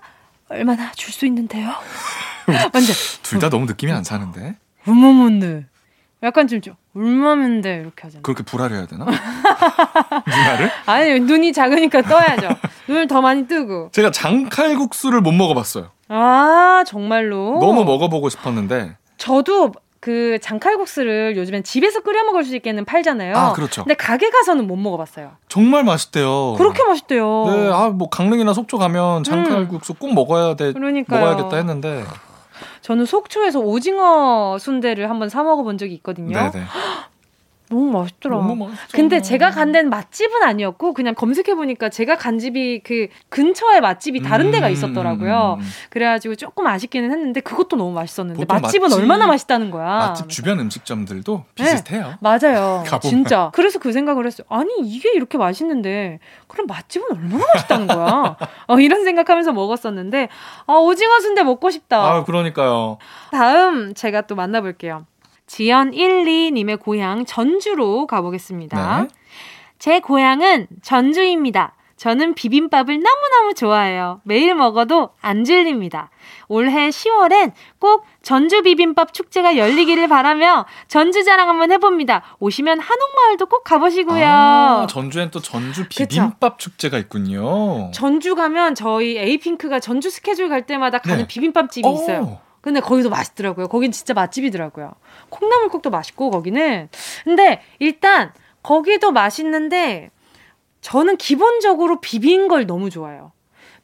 얼마나 0.50 0.92
줄 0.92 1.12
수 1.12 1.26
있는데요? 1.26 1.70
완전, 2.46 2.94
둘 3.22 3.38
다 3.40 3.48
너무 3.48 3.66
느낌이 3.66 3.90
안 3.92 4.04
사는데 4.04 4.54
얼마면데. 4.86 5.64
약간 6.22 6.46
좀, 6.46 6.60
좀, 6.60 6.74
얼마면데. 6.96 7.76
이렇게 7.82 8.02
하잖아. 8.02 8.22
그렇게 8.22 8.42
불화려야 8.42 8.86
되나? 8.86 9.04
누나를? 10.26 10.70
아니, 10.86 11.20
눈이 11.20 11.52
작으니까 11.52 12.02
떠야죠. 12.02 12.48
눈을 12.88 13.06
더 13.08 13.20
많이 13.20 13.46
뜨고. 13.46 13.90
제가 13.92 14.10
장칼국수를 14.10 15.20
못 15.20 15.32
먹어봤어요. 15.32 15.88
아, 16.08 16.84
정말로? 16.86 17.58
너무 17.60 17.84
먹어보고 17.84 18.28
싶었는데 18.28 18.96
저도 19.16 19.72
그 20.00 20.38
장칼국수를 20.42 21.34
요즘엔 21.36 21.64
집에서 21.64 22.00
끓여 22.00 22.24
먹을 22.24 22.44
수 22.44 22.54
있게는 22.54 22.84
팔잖아요. 22.84 23.34
아 23.34 23.52
그렇죠. 23.54 23.84
근데 23.84 23.94
가게 23.94 24.28
가서는 24.28 24.66
못 24.66 24.76
먹어봤어요. 24.76 25.30
정말 25.48 25.82
맛있대요. 25.82 26.54
그렇게 26.58 26.84
맛있대요. 26.84 27.44
네, 27.46 27.70
아 27.72 27.88
뭐 27.88 28.10
강릉이나 28.10 28.52
속초 28.52 28.76
가면 28.76 29.24
장칼국수 29.24 29.94
꼭 29.94 30.12
먹어야 30.12 30.56
돼. 30.56 30.66
음. 30.68 30.72
그러니까요. 30.74 31.20
먹어야겠다 31.20 31.56
했는데. 31.56 32.04
저는 32.84 33.06
속초에서 33.06 33.60
오징어 33.60 34.58
순대를 34.60 35.08
한번 35.08 35.30
사 35.30 35.42
먹어본 35.42 35.78
적이 35.78 35.94
있거든요. 35.94 36.34
네네. 36.34 36.66
너무 37.74 37.90
맛있더라. 37.90 38.36
너무. 38.36 38.70
근데 38.92 39.20
제가 39.20 39.50
간 39.50 39.72
데는 39.72 39.90
맛집은 39.90 40.42
아니었고 40.42 40.94
그냥 40.94 41.14
검색해 41.14 41.54
보니까 41.54 41.88
제가 41.88 42.16
간 42.16 42.38
집이 42.38 42.80
그 42.84 43.08
근처에 43.28 43.80
맛집이 43.80 44.22
다른 44.22 44.50
데가 44.50 44.68
음, 44.68 44.72
있었더라고요. 44.72 45.58
음. 45.60 45.66
그래가지고 45.90 46.36
조금 46.36 46.66
아쉽기는 46.66 47.10
했는데 47.10 47.40
그것도 47.40 47.76
너무 47.76 47.92
맛있었는데 47.92 48.44
맛집은 48.48 48.88
맛집- 48.88 48.98
얼마나 49.00 49.26
맛있다는 49.26 49.70
거야. 49.70 49.84
맛집 49.98 50.28
주변 50.28 50.60
음식점들도 50.60 51.44
비슷해요. 51.54 52.14
맞아요. 52.20 52.84
가보면. 52.86 53.00
진짜. 53.10 53.50
그래서 53.54 53.78
그 53.78 53.92
생각을 53.92 54.26
했어요. 54.26 54.46
아니, 54.48 54.70
이게 54.84 55.10
이렇게 55.14 55.36
맛있는데, 55.38 56.18
그럼 56.46 56.66
맛집은 56.68 57.06
얼마나 57.10 57.44
맛있다는 57.54 57.86
거야? 57.88 58.36
어, 58.68 58.78
이런 58.78 59.04
생각하면서 59.04 59.52
먹었었는데, 59.52 60.28
아, 60.66 60.72
오징어 60.74 61.20
순대 61.20 61.42
먹고 61.42 61.70
싶다. 61.70 62.04
아 62.04 62.24
그러니까요. 62.24 62.98
다음 63.32 63.94
제가 63.94 64.22
또 64.22 64.34
만나볼게요. 64.34 65.06
지연12님의 65.46 66.80
고향 66.80 67.24
전주로 67.24 68.06
가보겠습니다. 68.06 69.02
네. 69.02 69.08
제 69.78 70.00
고향은 70.00 70.68
전주입니다. 70.82 71.74
저는 71.96 72.34
비빔밥을 72.34 73.00
너무너무 73.00 73.54
좋아해요. 73.54 74.20
매일 74.24 74.54
먹어도 74.54 75.10
안 75.20 75.44
질립니다. 75.44 76.10
올해 76.48 76.90
10월엔 76.90 77.52
꼭 77.78 78.04
전주 78.20 78.62
비빔밥 78.62 79.14
축제가 79.14 79.56
열리기를 79.56 80.08
바라며 80.08 80.66
전주 80.88 81.24
자랑 81.24 81.48
한번 81.48 81.70
해봅니다. 81.72 82.22
오시면 82.40 82.80
한옥마을도 82.80 83.46
꼭 83.46 83.64
가보시고요. 83.64 84.26
아, 84.26 84.86
전주엔 84.88 85.30
또 85.30 85.40
전주 85.40 85.88
비빔밥 85.88 86.58
축제가 86.58 86.98
있군요. 86.98 87.90
전주 87.92 88.34
가면 88.34 88.74
저희 88.74 89.16
에이핑크가 89.16 89.80
전주 89.80 90.10
스케줄 90.10 90.48
갈 90.48 90.66
때마다 90.66 90.98
가는 90.98 91.18
네. 91.18 91.26
비빔밥집이 91.26 91.86
어. 91.86 91.92
있어요. 91.92 92.38
근데 92.64 92.80
거기도 92.80 93.10
맛있더라고요. 93.10 93.68
거긴 93.68 93.92
진짜 93.92 94.14
맛집이더라고요. 94.14 94.92
콩나물국도 95.28 95.90
맛있고 95.90 96.30
거기는. 96.30 96.88
근데 97.22 97.60
일단 97.78 98.32
거기도 98.62 99.12
맛있는데 99.12 100.10
저는 100.80 101.18
기본적으로 101.18 102.00
비빈 102.00 102.48
걸 102.48 102.66
너무 102.66 102.88
좋아해요. 102.88 103.32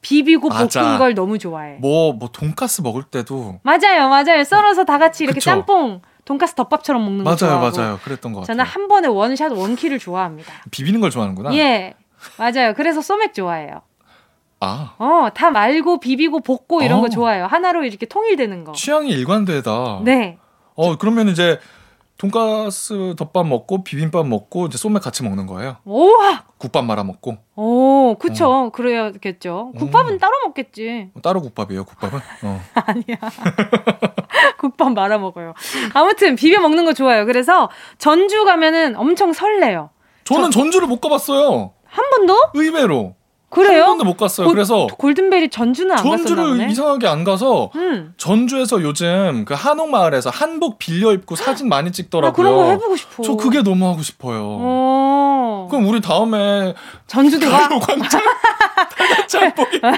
비비고 0.01 0.49
맞아. 0.49 0.81
볶은 0.81 0.97
걸 0.99 1.15
너무 1.15 1.37
좋아해. 1.39 1.77
뭐뭐 1.83 2.31
돈가스 2.33 2.81
먹을 2.81 3.03
때도 3.03 3.61
맞아요, 3.65 4.09
맞아요. 4.09 4.45
썰어서 4.45 4.87
다 4.87 4.97
같이 4.97 5.25
이렇게 5.25 5.41
그쵸. 5.41 5.51
짬뽕, 5.51 6.01
돈가스 6.25 6.55
덮밥처럼 6.55 7.05
먹는 7.05 7.25
거 7.25 7.29
맞아요, 7.29 7.37
좋아하고. 7.37 7.77
맞아요. 7.77 7.99
그랬던 8.03 8.33
것 8.33 8.41
같아요. 8.41 8.47
저는 8.57 8.65
한 8.65 8.89
번에 8.89 9.09
원샷 9.09 9.53
원키를 9.53 9.99
좋아합니다. 9.99 10.55
비비는 10.71 11.01
걸 11.03 11.11
좋아하는구나. 11.11 11.55
예, 11.55 11.93
맞아요. 12.39 12.73
그래서 12.75 13.03
소맥 13.03 13.35
좋아해요. 13.35 13.83
아 14.61 14.95
어, 14.99 15.29
다 15.35 15.51
말고 15.51 16.01
비비고 16.01 16.41
볶고 16.41 16.83
이런 16.83 16.99
어. 16.99 17.03
거 17.03 17.09
좋아해요. 17.09 17.47
하나로 17.47 17.85
이렇게 17.85 18.07
통일되는 18.07 18.65
거. 18.65 18.73
취향이 18.73 19.11
일관되다. 19.11 20.01
네. 20.05 20.39
어 20.75 20.97
그러면 20.97 21.29
이제 21.29 21.59
돈가스 22.19 23.15
덮밥 23.17 23.47
먹고 23.47 23.83
비빔밥 23.83 24.27
먹고 24.27 24.67
이제 24.67 24.77
소맥 24.77 25.03
같이 25.03 25.23
먹는 25.23 25.47
거예요. 25.47 25.79
오와! 25.87 26.45
국밥 26.59 26.85
말아 26.85 27.03
먹고 27.03 27.39
오, 27.57 28.17
그쵸. 28.19 28.71
그래야겠죠. 28.75 29.73
국밥은 29.79 30.13
음. 30.15 30.19
따로 30.19 30.35
먹겠지. 30.47 31.09
따로 31.23 31.41
국밥이에요. 31.41 31.85
국밥은. 31.85 32.19
어. 32.43 32.61
아니야. 32.75 33.17
국밥 34.61 34.93
말아 34.93 35.17
먹어요. 35.17 35.55
아무튼 35.95 36.37
비벼 36.37 36.61
먹는 36.61 36.85
거 36.85 36.93
좋아요. 36.93 37.25
그래서 37.25 37.71
전주 37.97 38.45
가면은 38.45 38.97
엄청 38.97 39.33
설레요. 39.33 39.89
저는 40.25 40.51
전주를 40.51 40.87
못 40.87 41.01
가봤어요. 41.01 41.73
한 41.87 42.11
번도? 42.11 42.37
의외로. 42.53 43.15
그래요? 43.51 43.83
한 43.83 43.87
번도 43.89 44.05
못 44.05 44.17
갔어요. 44.17 44.47
고, 44.47 44.53
그래서 44.53 44.87
골든벨이 44.87 45.51
전주는 45.51 45.91
안 45.91 45.99
전주를 45.99 46.71
이상하게 46.71 47.09
안 47.09 47.25
가서 47.25 47.71
음. 47.75 48.15
전주에서 48.17 48.81
요즘 48.83 49.45
그 49.45 49.55
한옥 49.55 49.91
마을에서 49.91 50.31
한복 50.31 50.79
빌려 50.79 51.13
입고 51.13 51.35
사진 51.35 51.69
많이 51.69 51.91
찍더라고요. 51.91 52.31
아, 52.31 52.33
그런 52.33 52.55
거 52.55 52.71
해보고 52.71 52.97
싶어. 52.97 53.23
저 53.25 53.35
그게 53.37 53.63
너무 53.63 53.89
하고 53.89 54.03
싶어요. 54.03 54.43
오. 54.43 55.69
그럼 55.69 55.87
우리 55.89 56.01
다음에 56.01 56.75
전주도 57.07 57.51
가. 57.51 57.69
광장 57.69 58.21
다 58.75 59.17
같이 59.17 59.37
한복 59.37 59.75
입고. 59.75 59.89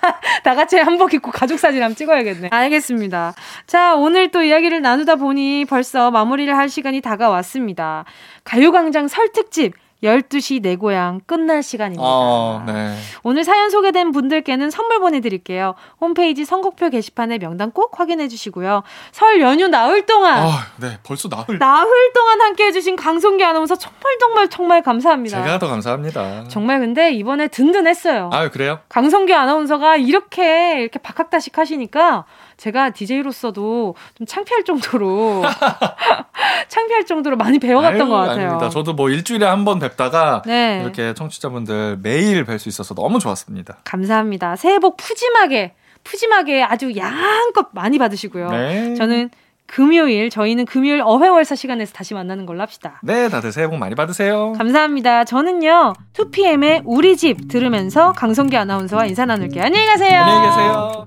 다 0.42 0.54
같이 0.54 0.76
한복 0.78 1.14
입고 1.14 1.30
가족 1.30 1.58
사진 1.58 1.82
한번 1.82 1.96
찍어야겠네. 1.96 2.48
알겠습니다. 2.50 3.34
자, 3.66 3.94
오늘 3.96 4.30
또 4.30 4.42
이야기를 4.42 4.82
나누다 4.82 5.16
보니 5.16 5.64
벌써 5.66 6.10
마무리를 6.10 6.56
할 6.56 6.68
시간이 6.68 7.00
다가왔습니다. 7.00 8.04
가요광장 8.44 9.08
설특집 9.08 9.74
12시 10.02 10.62
내 10.62 10.76
고향 10.76 11.20
끝날 11.26 11.62
시간입니다. 11.62 12.02
어, 12.04 12.62
네. 12.66 12.96
오늘 13.22 13.44
사연 13.44 13.70
소개된 13.70 14.12
분들께는 14.12 14.70
선물 14.70 14.98
보내드릴게요. 15.00 15.74
홈페이지 16.00 16.44
선곡표 16.44 16.90
게시판에 16.90 17.38
명단 17.38 17.70
꼭 17.70 17.98
확인해 18.00 18.28
주시고요. 18.28 18.82
설 19.12 19.40
연휴 19.40 19.68
나흘 19.68 20.06
동안. 20.06 20.38
아, 20.38 20.66
네, 20.76 20.98
벌써 21.02 21.28
나흘. 21.28 21.58
나흘 21.58 22.12
동안 22.14 22.40
함께 22.40 22.64
해주신 22.66 22.96
강송기 22.96 23.44
아나운서 23.44 23.76
정말 23.76 24.18
정말 24.18 24.48
정말 24.48 24.82
감사합니다. 24.82 25.44
제가 25.44 25.58
더 25.58 25.68
감사합니다. 25.68 26.44
정말 26.48 26.80
근데 26.80 27.12
이번에 27.12 27.48
든든했어요. 27.48 28.30
아, 28.32 28.48
그래요? 28.50 28.80
강성기 28.88 29.34
아나운서가 29.34 29.96
이렇게 29.96 30.80
이렇게 30.80 30.98
박학다식 30.98 31.58
하시니까 31.58 32.24
제가 32.60 32.90
DJ로서도 32.90 33.94
좀 34.14 34.26
창피할 34.26 34.64
정도로 34.64 35.42
창피할 36.68 37.06
정도로 37.06 37.36
많이 37.36 37.58
배워갔던 37.58 38.00
아유, 38.02 38.08
것 38.10 38.16
같아요. 38.16 38.46
아닙니다. 38.48 38.68
저도 38.68 38.92
뭐 38.92 39.08
일주일에 39.08 39.46
한 39.46 39.64
번 39.64 39.78
뵙다가 39.78 40.42
네. 40.46 40.80
이렇게 40.82 41.12
청취자분들 41.14 41.98
매일 42.02 42.44
뵐 42.44 42.58
수 42.58 42.68
있어서 42.68 42.94
너무 42.94 43.18
좋았습니다. 43.18 43.78
감사합니다. 43.84 44.56
새해 44.56 44.78
복 44.78 44.96
푸짐하게 44.96 45.74
푸짐하게 46.04 46.62
아주 46.62 46.94
양껏 46.96 47.68
많이 47.72 47.98
받으시고요. 47.98 48.50
네. 48.50 48.94
저는 48.94 49.30
금요일 49.66 50.30
저희는 50.30 50.64
금요일 50.66 51.00
어회월사 51.04 51.54
시간에서 51.54 51.92
다시 51.92 52.12
만나는 52.14 52.44
걸로 52.46 52.60
합시다. 52.62 53.00
네, 53.04 53.28
다들 53.28 53.52
새해 53.52 53.68
복 53.68 53.76
많이 53.78 53.94
받으세요. 53.94 54.52
감사합니다. 54.58 55.24
저는요 55.24 55.92
2PM의 56.14 56.82
우리 56.84 57.16
집 57.16 57.48
들으면서 57.48 58.12
강성기 58.12 58.56
아나운서와 58.56 59.06
인사 59.06 59.24
나눌게요. 59.26 59.62
안녕히 59.64 59.86
가세요. 59.86 60.20
안녕히 60.20 60.48
계세요. 60.48 61.06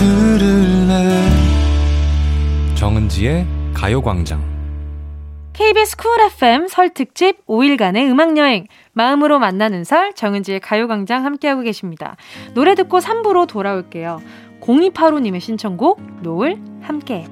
들을래 0.00 1.28
정은지의 2.74 3.46
가요광장 3.74 4.42
KBS 5.52 5.98
쿨 5.98 6.18
FM 6.22 6.68
설 6.68 6.88
특집 6.88 7.44
5일간의 7.46 8.10
음악여행 8.10 8.66
마음으로 8.94 9.38
만나는 9.38 9.84
설 9.84 10.14
정은지의 10.14 10.60
가요광장 10.60 11.26
함께하고 11.26 11.60
계십니다. 11.60 12.16
노래 12.54 12.74
듣고 12.74 13.00
3부로 13.00 13.46
돌아올게요. 13.46 14.22
0285님의 14.62 15.40
신청곡 15.40 16.00
노을 16.22 16.56
함께 16.80 17.26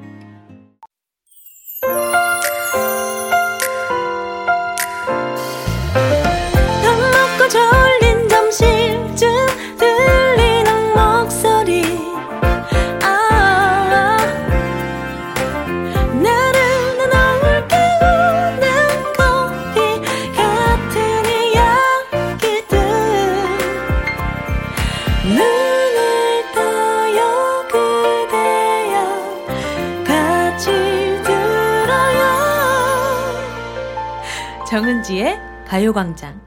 정은지의 34.98 35.38
가요광장. 35.66 36.40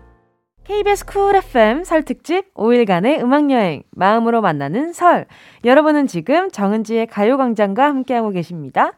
KBS 0.66 1.06
Cool 1.06 1.36
FM 1.36 1.84
설 1.84 2.04
특집 2.04 2.54
5일간의 2.54 3.22
음악여행 3.22 3.84
마음으로 3.92 4.42
만나는 4.42 4.94
설. 4.94 5.26
여러분은 5.64 6.08
지금 6.08 6.50
정은지의 6.50 7.08
가요광장과 7.08 7.84
함께하고 7.86 8.32
계십니다. 8.32 8.94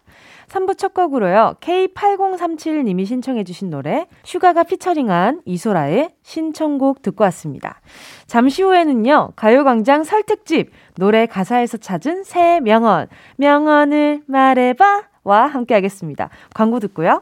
3부 0.47 0.77
첫 0.77 0.93
곡으로요. 0.93 1.55
K8037님이 1.61 3.05
신청해 3.05 3.43
주신 3.43 3.69
노래 3.69 4.07
SUGA가 4.23 4.63
피처링한 4.63 5.41
이소라의 5.45 6.15
신청곡 6.23 7.01
듣고 7.01 7.23
왔습니다. 7.25 7.81
잠시 8.25 8.63
후에는요. 8.63 9.33
가요광장 9.35 10.03
설 10.03 10.23
특집 10.23 10.71
노래 10.95 11.25
가사에서 11.27 11.77
찾은 11.77 12.23
새 12.23 12.59
명언 12.59 13.07
명언을 13.37 14.23
말해봐 14.25 15.03
와 15.23 15.45
함께 15.45 15.75
하겠습니다. 15.75 16.29
광고 16.53 16.79
듣고요. 16.79 17.21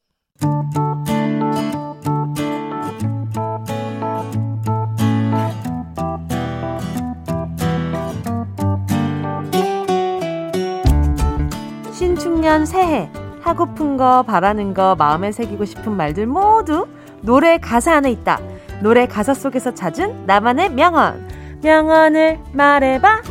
신축년 12.41 12.65
새해 12.65 13.07
하고픈 13.41 13.97
거 13.97 14.23
바라는 14.23 14.73
거 14.73 14.95
마음에 14.95 15.31
새기고 15.31 15.65
싶은 15.65 15.95
말들 15.95 16.25
모두 16.25 16.87
노래 17.21 17.59
가사 17.59 17.93
안에 17.97 18.09
있다. 18.11 18.39
노래 18.81 19.05
가사 19.05 19.35
속에서 19.35 19.75
찾은 19.75 20.25
나만의 20.25 20.71
명언. 20.71 21.27
명언을 21.61 22.39
말해봐. 22.51 23.21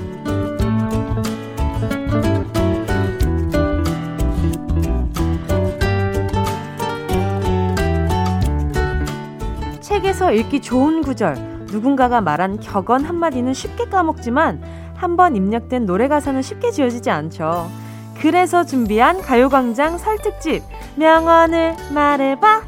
책에서 9.81 10.33
읽기 10.33 10.61
좋은 10.61 11.03
구절. 11.03 11.35
누군가가 11.67 12.21
말한 12.21 12.61
격언 12.61 13.05
한마디는 13.05 13.55
쉽게 13.55 13.87
까먹지만 13.87 14.63
한 14.97 15.17
번 15.17 15.35
입력된 15.35 15.87
노래 15.87 16.09
가사는 16.09 16.41
쉽게 16.43 16.71
지워지지 16.71 17.11
않죠. 17.11 17.69
그래서 18.21 18.65
준비한 18.65 19.21
가요광장 19.23 19.99
설특집 19.99 20.63
명언을 20.97 21.75
말해봐 21.95 22.63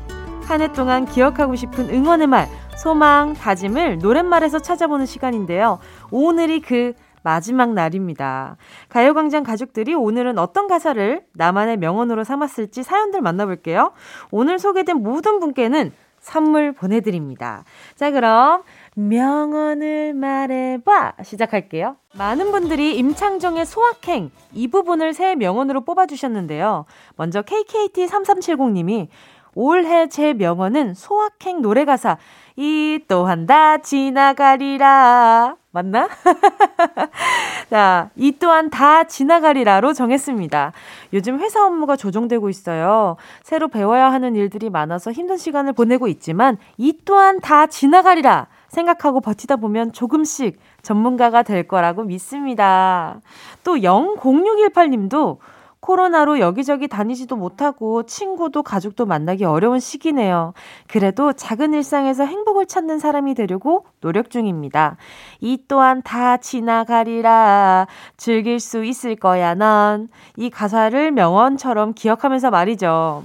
한 0.47 0.61
해 0.61 0.73
동안 0.73 1.07
기억하고 1.07 1.57
싶은 1.57 1.88
응원의 1.91 2.27
말 2.27 2.49
소망 2.77 3.35
다짐을 3.35 3.99
노랫말에서 3.99 4.59
찾아보는 4.59 5.07
시간인데요 5.07 5.79
오늘이 6.11 6.61
그 6.61 6.95
마지막 7.23 7.73
날입니다. 7.73 8.57
가요광장 8.88 9.45
가족들이 9.45 9.95
오늘은 9.95 10.38
어떤 10.38 10.67
가사를 10.67 11.23
나만의 11.35 11.77
명언으로 11.77 12.25
삼았을지 12.25 12.83
사연들 12.83 13.21
만나볼게요. 13.21 13.93
오늘 14.33 14.59
소개된 14.59 14.97
모든 14.97 15.38
분께는 15.38 15.93
선물 16.23 16.73
보내드립니다. 16.73 17.65
자, 17.97 18.11
그럼 18.11 18.63
명언을 18.95 20.15
말해봐 20.15 21.15
시작할게요. 21.23 21.97
많은 22.15 22.53
분들이 22.53 22.97
임창정의 22.97 23.67
소확행 23.67 24.31
이 24.55 24.69
부분을 24.69 25.13
새 25.13 25.35
명언으로 25.35 25.83
뽑아주셨는데요. 25.83 26.87
먼저 27.17 27.43
KKT3370님이 27.43 29.09
올해 29.55 30.09
제 30.09 30.33
명언은 30.33 30.94
소확행 30.94 31.61
노래 31.61 31.85
가사 31.85 32.17
이 32.57 33.01
또한 33.09 33.46
다 33.46 33.79
지나가리라. 33.79 35.57
맞나? 35.73 36.06
자, 37.70 38.10
이 38.14 38.33
또한 38.38 38.68
다 38.68 39.04
지나가리라로 39.04 39.94
정했습니다. 39.94 40.73
요즘 41.14 41.40
회사 41.40 41.66
업무가 41.66 41.96
조정되고 41.96 42.50
있어요. 42.50 43.16
새로 43.42 43.68
배워야 43.68 44.12
하는 44.12 44.37
일들이 44.37 44.68
많아서 44.68 45.12
힘든 45.12 45.38
시간을 45.38 45.73
보내고 45.73 46.08
있지만 46.08 46.58
이 46.77 46.98
또한 47.06 47.40
다 47.40 47.66
지나가리라 47.66 48.48
생각하고 48.68 49.23
버티다 49.23 49.56
보면 49.56 49.92
조금씩 49.92 50.58
전문가가 50.83 51.42
될 51.42 51.66
거라고 51.66 52.04
믿습니다. 52.04 53.20
또 53.64 53.77
00618님도 53.77 55.38
코로나로 55.83 56.39
여기저기 56.39 56.87
다니지도 56.87 57.37
못하고 57.37 58.05
친구도 58.05 58.63
가족도 58.63 59.05
만나기 59.05 59.45
어려운 59.45 59.81
시기네요. 59.81 60.55
그래도 60.87 61.33
작은 61.33 61.75
일상에서 61.75 62.25
행복을 62.25 62.67
찾는 62.67 63.01
사람이 63.01 63.35
되려고 63.35 63.85
노력 64.01 64.31
중입니다. 64.31 64.97
이 65.41 65.59
또한 65.67 66.01
다 66.03 66.37
지나가리라. 66.37 67.89
즐길 68.17 68.61
수 68.61 68.85
있을 68.85 69.17
거야, 69.17 69.55
넌. 69.55 70.09
이 70.37 70.51
가사를 70.51 71.11
명언처럼 71.11 71.95
기억하면서 71.95 72.51
말이죠. 72.51 73.25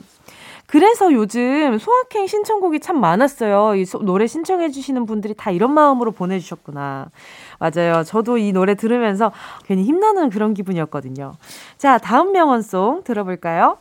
그래서 0.68 1.14
요즘 1.14 1.80
소확행 1.80 2.28
신청곡이 2.28 2.82
참 2.82 3.00
많았어요. 3.00 3.76
이 3.76 3.86
소, 3.86 4.00
노래 4.00 4.28
신청해주시는 4.28 5.06
분들이 5.06 5.34
다 5.34 5.50
이런 5.50 5.74
마음으로 5.74 6.12
보내주셨구나. 6.12 7.08
맞아요. 7.58 8.04
저도 8.04 8.38
이 8.38 8.52
노래 8.52 8.76
들으면서 8.76 9.32
괜히 9.66 9.84
힘나는 9.84 10.30
그런 10.30 10.54
기분이었거든요. 10.54 11.34
자, 11.78 11.98
다음 11.98 12.34
명언송 12.34 13.04
들어볼까요? 13.06 13.78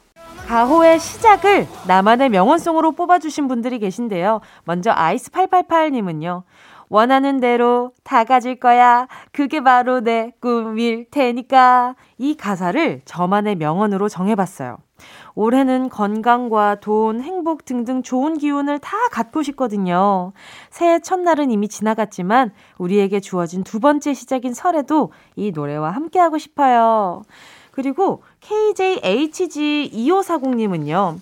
가호의 0.47 1.01
시작을 1.01 1.67
나만의 1.89 2.31
명언송으로 2.31 2.93
뽑아주신 2.93 3.49
분들이 3.49 3.81
계신데요. 3.81 4.41
먼저 4.65 4.93
아이스888님은요. 4.93 6.45
원하는 6.89 7.41
대로 7.41 7.91
다 8.05 8.23
가질 8.23 8.61
거야. 8.61 9.09
그게 9.33 9.61
바로 9.61 10.01
내 10.01 10.33
꿈일 10.41 11.07
테니까. 11.11 11.97
이 12.19 12.37
가사를 12.37 13.01
저만의 13.05 13.57
명언으로 13.57 14.09
정해봤어요. 14.09 14.79
올해는 15.37 15.89
건강과 15.91 16.81
돈, 16.81 17.21
행복 17.21 17.65
등등 17.67 18.03
좋은 18.03 18.39
기운을 18.39 18.79
다 18.81 18.97
갖고 19.13 19.43
싶거든요. 19.43 20.33
새해 20.71 20.99
첫날은 20.99 21.51
이미 21.51 21.69
지나갔지만 21.69 22.53
우리에게 22.79 23.21
주어진 23.21 23.63
두 23.63 23.79
번째 23.79 24.15
시작인 24.15 24.55
설에도 24.55 25.13
이 25.37 25.53
노래와 25.53 25.91
함께하고 25.91 26.39
싶어요. 26.39 27.23
그리고 27.71 28.23
KJHG2540님은요. 28.41 31.19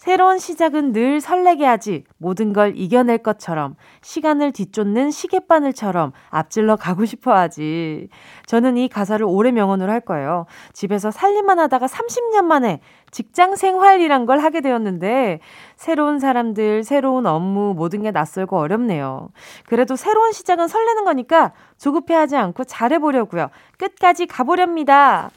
새로운 0.00 0.38
시작은 0.38 0.92
늘 0.94 1.20
설레게 1.20 1.66
하지 1.66 2.04
모든 2.16 2.54
걸 2.54 2.72
이겨낼 2.74 3.18
것처럼 3.18 3.74
시간을 4.00 4.50
뒤쫓는 4.52 5.10
시계바늘처럼 5.10 6.12
앞질러 6.30 6.76
가고 6.76 7.04
싶어 7.04 7.34
하지. 7.34 8.08
저는 8.46 8.78
이 8.78 8.88
가사를 8.88 9.22
올해 9.28 9.52
명언으로 9.52 9.92
할 9.92 10.00
거예요. 10.00 10.46
집에서 10.72 11.10
살림만 11.10 11.58
하다가 11.58 11.84
30년 11.84 12.46
만에 12.46 12.80
직장 13.10 13.56
생활이란 13.56 14.24
걸 14.24 14.38
하게 14.38 14.62
되었는데 14.62 15.40
새로운 15.76 16.18
사람들, 16.18 16.82
새로운 16.82 17.26
업무 17.26 17.74
모든 17.74 18.00
게 18.00 18.10
낯설고 18.10 18.56
어렵네요. 18.56 19.28
그래도 19.66 19.96
새로운 19.96 20.32
시작은 20.32 20.66
설레는 20.68 21.04
거니까 21.04 21.52
조급해하지 21.76 22.36
않고 22.36 22.64
잘해보려고요. 22.64 23.50
끝까지 23.76 24.24
가보렵니다. 24.24 25.30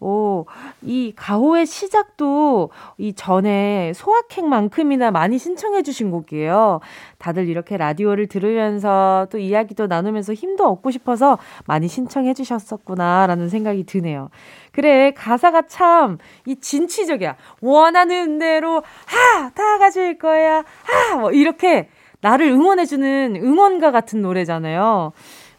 오, 0.00 0.46
이 0.82 1.12
가호의 1.16 1.66
시작도 1.66 2.70
이 2.98 3.12
전에 3.14 3.92
소확행만큼이나 3.94 5.10
많이 5.10 5.38
신청해 5.38 5.82
주신 5.82 6.10
곡이에요. 6.10 6.80
다들 7.18 7.48
이렇게 7.48 7.76
라디오를 7.76 8.28
들으면서 8.28 9.26
또 9.30 9.38
이야기도 9.38 9.88
나누면서 9.88 10.34
힘도 10.34 10.68
얻고 10.68 10.92
싶어서 10.92 11.38
많이 11.66 11.88
신청해 11.88 12.34
주셨었구나라는 12.34 13.48
생각이 13.48 13.84
드네요. 13.84 14.30
그래, 14.72 15.12
가사가 15.16 15.62
참 15.62 16.18
이 16.46 16.56
진취적이야. 16.56 17.36
원하는 17.60 18.38
대로 18.38 18.82
하! 19.06 19.50
다 19.50 19.78
가질 19.78 20.18
거야. 20.18 20.64
하! 20.82 21.16
뭐 21.16 21.30
이렇게 21.32 21.88
나를 22.20 22.46
응원해 22.48 22.86
주는 22.86 23.36
응원가 23.36 23.90
같은 23.90 24.22
노래잖아요. 24.22 25.12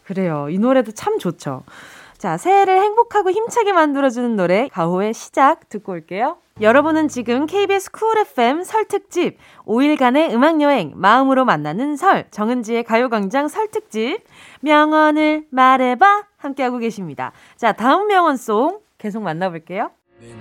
그래요. 0.04 0.48
이 0.50 0.58
노래도 0.58 0.92
참 0.92 1.18
좋죠. 1.18 1.62
자, 2.20 2.36
새해를 2.36 2.82
행복하고 2.82 3.30
힘차게 3.30 3.72
만들어주는 3.72 4.36
노래, 4.36 4.68
가호의 4.68 5.14
시작 5.14 5.70
듣고 5.70 5.92
올게요. 5.92 6.36
여러분은 6.60 7.08
지금 7.08 7.46
KBS 7.46 7.92
쿨 7.92 8.18
FM 8.18 8.62
설 8.62 8.84
특집 8.84 9.38
5일간의 9.64 10.30
음악 10.34 10.60
여행 10.60 10.92
마음으로 10.96 11.46
만나는 11.46 11.96
설 11.96 12.26
정은지의 12.30 12.84
가요광장 12.84 13.48
설 13.48 13.68
특집 13.68 14.18
명언을 14.60 15.46
말해봐 15.48 16.24
함께하고 16.36 16.76
계십니다. 16.76 17.32
자 17.56 17.72
다음 17.72 18.08
명언송 18.08 18.80
계속 18.98 19.22
만나볼게요. 19.22 19.90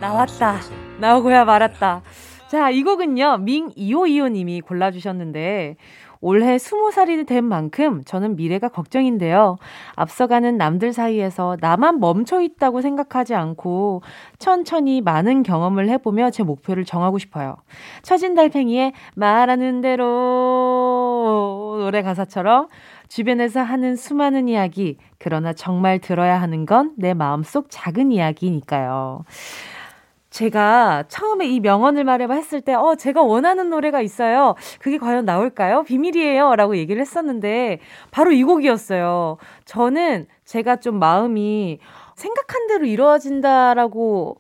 나왔다 0.01 0.57
나오고야 0.99 1.45
말았다. 1.45 2.01
자 2.49 2.71
이 2.71 2.83
곡은요 2.83 3.37
밍이오이오님이 3.37 4.61
골라주셨는데 4.61 5.77
올해 6.21 6.57
스무 6.57 6.91
살이 6.91 7.23
된 7.25 7.45
만큼 7.45 8.03
저는 8.03 8.35
미래가 8.35 8.67
걱정인데요. 8.69 9.57
앞서가는 9.95 10.57
남들 10.57 10.91
사이에서 10.91 11.57
나만 11.61 11.99
멈춰 11.99 12.41
있다고 12.41 12.81
생각하지 12.81 13.35
않고 13.35 14.01
천천히 14.37 15.01
많은 15.01 15.43
경험을 15.43 15.87
해보며 15.89 16.31
제 16.31 16.43
목표를 16.43 16.83
정하고 16.83 17.19
싶어요. 17.19 17.55
처진 18.01 18.35
달팽이의 18.35 18.93
말하는 19.15 19.81
대로 19.81 21.77
노래 21.79 22.01
가사처럼 22.01 22.67
주변에서 23.07 23.61
하는 23.61 23.95
수많은 23.95 24.47
이야기, 24.47 24.97
그러나 25.17 25.53
정말 25.53 25.99
들어야 25.99 26.39
하는 26.41 26.65
건 26.65 26.93
내 26.97 27.13
마음속 27.13 27.67
작은 27.69 28.11
이야기니까요. 28.11 29.23
제가 30.29 31.05
처음에 31.07 31.47
이 31.47 31.59
명언을 31.59 32.03
말해봐 32.03 32.35
했을 32.35 32.61
때, 32.61 32.73
어, 32.73 32.95
제가 32.95 33.21
원하는 33.23 33.69
노래가 33.69 34.01
있어요. 34.01 34.55
그게 34.79 34.97
과연 34.97 35.25
나올까요? 35.25 35.83
비밀이에요. 35.83 36.55
라고 36.55 36.77
얘기를 36.77 37.01
했었는데, 37.01 37.79
바로 38.11 38.31
이 38.31 38.43
곡이었어요. 38.43 39.37
저는 39.65 40.27
제가 40.45 40.77
좀 40.77 40.99
마음이 40.99 41.79
생각한 42.15 42.67
대로 42.67 42.85
이루어진다라고 42.85 44.37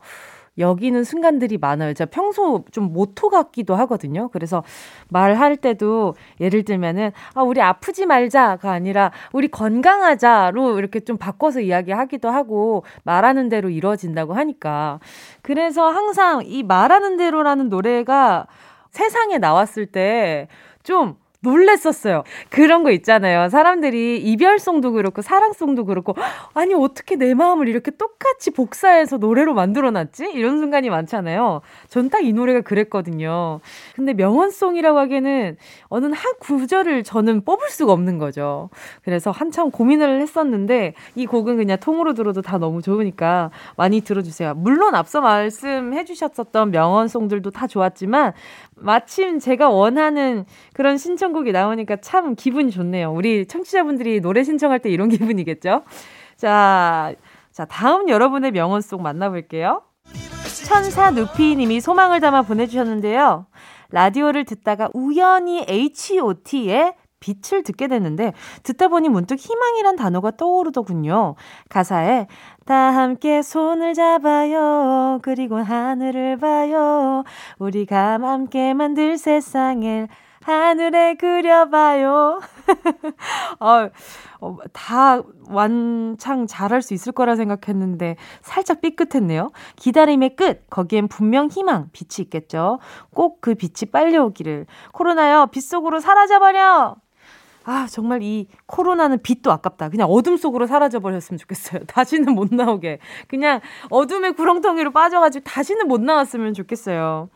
여기는 0.59 1.03
순간들이 1.03 1.57
많아요. 1.57 1.93
제가 1.93 2.09
평소 2.11 2.63
좀 2.71 2.93
모토 2.93 3.29
같기도 3.29 3.75
하거든요. 3.75 4.29
그래서 4.29 4.63
말할 5.09 5.57
때도 5.57 6.15
예를 6.39 6.63
들면은 6.63 7.11
아 7.33 7.41
우리 7.41 7.61
아프지 7.61 8.05
말자가 8.05 8.71
아니라 8.71 9.11
우리 9.31 9.47
건강하자로 9.47 10.77
이렇게 10.77 10.99
좀 10.99 11.17
바꿔서 11.17 11.61
이야기하기도 11.61 12.29
하고 12.29 12.83
말하는 13.03 13.49
대로 13.49 13.69
이루어진다고 13.69 14.33
하니까 14.33 14.99
그래서 15.41 15.89
항상 15.89 16.41
이 16.45 16.63
말하는 16.63 17.17
대로라는 17.17 17.69
노래가 17.69 18.47
세상에 18.91 19.37
나왔을 19.37 19.85
때좀 19.85 21.15
놀랬었어요. 21.41 22.23
그런 22.49 22.83
거 22.83 22.91
있잖아요. 22.91 23.47
사람들이 23.49 24.17
이별송도 24.17 24.91
그렇고 24.91 25.21
사랑송도 25.21 25.85
그렇고 25.85 26.13
아니 26.53 26.73
어떻게 26.73 27.15
내 27.15 27.33
마음을 27.33 27.67
이렇게 27.69 27.91
똑같이 27.91 28.51
복사해서 28.51 29.17
노래로 29.17 29.53
만들어 29.53 29.89
놨지? 29.91 30.31
이런 30.33 30.59
순간이 30.59 30.89
많잖아요. 30.89 31.61
전 31.87 32.09
딱 32.09 32.19
이 32.23 32.33
노래가 32.33 32.61
그랬거든요. 32.61 33.61
근데 33.95 34.13
명언송이라고 34.13 34.99
하기에는 34.99 35.57
어느 35.87 36.05
한 36.05 36.15
구절을 36.39 37.03
저는 37.03 37.45
뽑을 37.45 37.69
수가 37.69 37.93
없는 37.93 38.17
거죠. 38.17 38.69
그래서 39.03 39.31
한참 39.31 39.71
고민을 39.71 40.21
했었는데 40.21 40.93
이 41.15 41.25
곡은 41.25 41.57
그냥 41.57 41.77
통으로 41.79 42.13
들어도 42.13 42.41
다 42.41 42.57
너무 42.57 42.81
좋으니까 42.81 43.51
많이 43.77 44.01
들어주세요. 44.01 44.55
물론 44.55 44.95
앞서 44.95 45.21
말씀해 45.21 46.03
주셨었던 46.03 46.71
명언송들도 46.71 47.51
다 47.51 47.67
좋았지만 47.67 48.33
마침 48.81 49.39
제가 49.39 49.69
원하는 49.69 50.45
그런 50.73 50.97
신청곡이 50.97 51.51
나오니까 51.51 51.97
참 51.97 52.35
기분이 52.35 52.71
좋네요. 52.71 53.11
우리 53.13 53.45
청취자분들이 53.45 54.21
노래 54.21 54.43
신청할 54.43 54.79
때 54.79 54.89
이런 54.89 55.09
기분이겠죠? 55.09 55.83
자, 56.37 57.13
자, 57.51 57.65
다음 57.65 58.09
여러분의 58.09 58.51
명언송 58.51 59.01
만나볼게요. 59.01 59.83
천사 60.65 61.11
누피님이 61.11 61.81
소망을 61.81 62.19
담아 62.19 62.43
보내주셨는데요. 62.43 63.47
라디오를 63.91 64.45
듣다가 64.45 64.89
우연히 64.93 65.65
H.O.T의 65.67 66.93
빛을 67.19 67.63
듣게 67.63 67.87
됐는데 67.87 68.33
듣다 68.63 68.87
보니 68.87 69.09
문득 69.09 69.37
희망이란 69.39 69.95
단어가 69.95 70.31
떠오르더군요. 70.31 71.35
가사에 71.69 72.27
다 72.65 72.75
함께 72.75 73.41
손을 73.41 73.93
잡아요. 73.93 75.19
그리고 75.21 75.57
하늘을 75.57 76.37
봐요. 76.37 77.23
우리가 77.59 78.19
함께 78.21 78.73
만들 78.73 79.17
세상을 79.17 80.07
하늘에 80.41 81.15
그려봐요. 81.15 82.39
어, 83.59 83.89
어, 84.41 84.57
다 84.71 85.21
완창 85.49 86.47
잘할 86.47 86.81
수 86.81 86.93
있을 86.93 87.11
거라 87.11 87.35
생각했는데 87.35 88.15
살짝 88.41 88.81
삐끗했네요. 88.81 89.51
기다림의 89.75 90.35
끝. 90.37 90.69
거기엔 90.69 91.07
분명 91.09 91.49
희망, 91.49 91.89
빛이 91.91 92.23
있겠죠. 92.25 92.79
꼭 93.13 93.41
그 93.41 93.55
빛이 93.55 93.91
빨리 93.91 94.17
오기를. 94.17 94.65
코로나요, 94.93 95.47
빛 95.47 95.61
속으로 95.61 95.99
사라져버려! 95.99 96.95
아, 97.65 97.87
정말 97.89 98.23
이 98.23 98.47
코로나는 98.65 99.21
빛도 99.21 99.51
아깝다. 99.51 99.89
그냥 99.89 100.09
어둠 100.09 100.37
속으로 100.37 100.65
사라져버렸으면 100.65 101.37
좋겠어요. 101.37 101.83
다시는 101.87 102.33
못 102.33 102.53
나오게. 102.53 102.99
그냥 103.27 103.59
어둠의 103.89 104.33
구렁텅이로 104.33 104.91
빠져가지고 104.91 105.43
다시는 105.43 105.87
못 105.87 106.01
나왔으면 106.01 106.53
좋겠어요. 106.53 107.29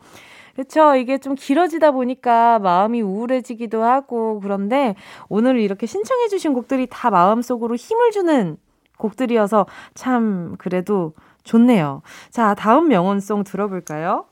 그쵸. 0.56 0.94
이게 0.94 1.18
좀 1.18 1.34
길어지다 1.34 1.90
보니까 1.90 2.58
마음이 2.60 3.02
우울해지기도 3.02 3.82
하고 3.82 4.40
그런데 4.40 4.94
오늘 5.28 5.58
이렇게 5.58 5.86
신청해 5.86 6.28
주신 6.28 6.52
곡들이 6.52 6.86
다 6.88 7.10
마음속으로 7.10 7.74
힘을 7.74 8.12
주는 8.12 8.56
곡들이어서 8.98 9.66
참 9.94 10.54
그래도 10.58 11.12
좋네요. 11.42 12.02
자, 12.30 12.54
다음 12.54 12.88
명언송 12.88 13.44
들어볼까요? 13.44 14.26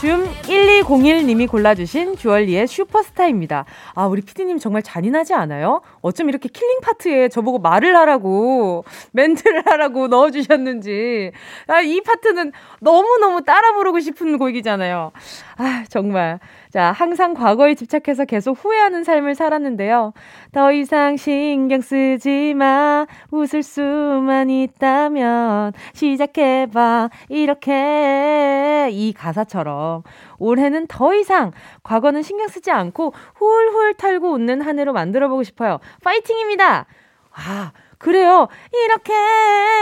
줌 0.00 0.26
1201님이 0.42 1.48
골라주신 1.48 2.16
쥬얼리의 2.16 2.66
Superstar입니다. 2.66 3.64
아, 3.94 4.06
우리 4.06 4.20
피디님 4.20 4.58
정말 4.58 4.82
잔인하지 4.82 5.32
않아요? 5.32 5.80
어쩜 6.02 6.28
이렇게 6.28 6.50
killing 6.50 6.80
part에 6.82 7.30
저보고 7.30 7.60
말을 7.60 7.96
하라고, 7.96 8.84
멘트를 9.12 9.62
하라고 9.64 10.08
넣어주셨는지. 10.08 11.32
아, 11.68 11.80
이 11.80 12.02
파트는 12.02 12.52
너무너무 12.80 13.42
따라 13.42 13.72
부르고 13.72 14.00
싶은 14.00 14.36
곡이잖아요. 14.36 15.12
아, 15.56 15.84
정말. 15.88 16.40
자, 16.76 16.92
항상 16.92 17.32
과거에 17.32 17.74
집착해서 17.74 18.26
계속 18.26 18.52
후회하는 18.52 19.02
삶을 19.02 19.34
살았는데요. 19.34 20.12
더 20.52 20.72
이상 20.72 21.16
신경 21.16 21.80
쓰지 21.80 22.52
마. 22.52 23.06
웃을 23.30 23.62
수만 23.62 24.50
있다면 24.50 25.72
시작해봐. 25.94 27.08
이렇게 27.30 28.90
이 28.92 29.14
가사처럼 29.14 30.02
올해는 30.36 30.86
더 30.86 31.14
이상 31.14 31.52
과거는 31.82 32.20
신경 32.20 32.46
쓰지 32.46 32.70
않고 32.70 33.14
훌훌 33.36 33.94
털고 33.94 34.32
웃는 34.32 34.60
한 34.60 34.78
해로 34.78 34.92
만들어 34.92 35.28
보고 35.30 35.44
싶어요. 35.44 35.78
파이팅입니다. 36.04 36.84
아, 37.32 37.72
그래요. 37.98 38.48
이렇게 38.72 39.12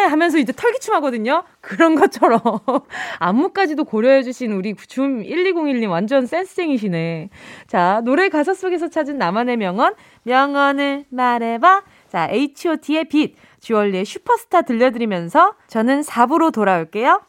하면서 0.09 0.39
이제 0.39 0.53
털기춤 0.53 0.95
하거든요. 0.97 1.45
그런 1.61 1.95
것처럼 1.95 2.41
안무까지도 3.19 3.85
고려해 3.85 4.23
주신 4.23 4.53
우리 4.53 4.75
줌 4.75 5.23
1201님 5.23 5.89
완전 5.91 6.27
센스쟁이시네. 6.27 7.31
자, 7.67 8.01
노래 8.05 8.29
가사 8.29 8.55
속에서 8.55 8.89
찾은 8.89 9.19
나만의 9.19 9.57
명언, 9.57 9.95
명언을 10.23 11.07
말해 11.09 11.59
봐. 11.59 11.83
자, 12.09 12.29
H.O.T의 12.31 13.09
빛, 13.09 13.35
주얼리의 13.61 14.05
슈퍼스타 14.05 14.62
들려드리면서 14.62 15.55
저는 15.69 16.03
4부로 16.03 16.53
돌아올게요. 16.53 17.23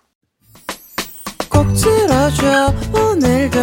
꼭 1.50 1.68
들어줘 1.74 2.74
오늘도 2.94 3.60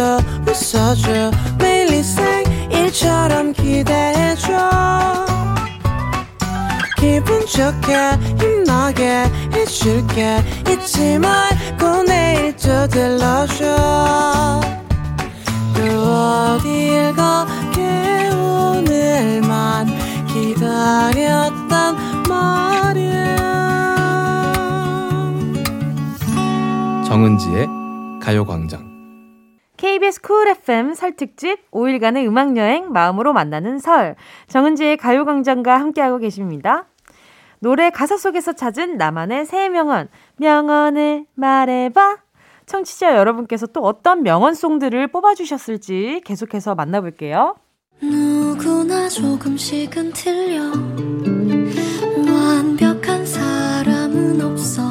웃어줘 0.47 1.31
매일 1.59 2.03
생일처럼 2.03 3.53
기대해줘 3.53 4.51
기분 7.03 7.45
좋게 7.45 7.93
힘나게 8.39 9.25
해줄게. 9.51 10.37
잊지 10.71 11.19
말고 11.19 12.03
내일 12.03 12.55
또 12.55 12.87
들러줘 12.87 14.61
또 15.75 15.81
어딜 15.83 17.13
가게 17.13 18.29
오늘만 18.29 19.87
기다렸단 20.27 21.97
말이야. 22.29 23.35
정은지의 27.05 27.67
가요광장. 28.21 28.93
KBS 29.75 30.21
쿨 30.21 30.47
FM 30.47 30.93
설 30.93 31.17
특집 31.17 31.69
5일간의 31.71 32.25
음악 32.25 32.55
여행 32.55 32.93
마음으로 32.93 33.33
만나는 33.33 33.79
설. 33.79 34.15
정은지의 34.47 34.95
가요광장과 34.95 35.77
함께하고 35.77 36.19
계십니다. 36.19 36.85
노래 37.63 37.89
가사 37.91 38.17
속에서 38.17 38.51
찾은 38.51 38.97
나만의 38.97 39.45
새 39.45 39.69
명언, 39.69 40.09
명언을 40.35 41.25
말해봐. 41.33 42.17
청취자 42.65 43.15
여러분께서 43.15 43.67
또 43.67 43.79
어떤 43.83 44.21
명언송들을 44.21 45.07
뽑아주셨을지 45.07 46.23
계속해서 46.25 46.75
만나볼게요. 46.75 47.55
누구나 48.01 49.07
조금씩은 49.07 50.11
틀려 50.11 50.73
완벽한 52.29 53.25
사람은 53.25 54.41
없어 54.41 54.81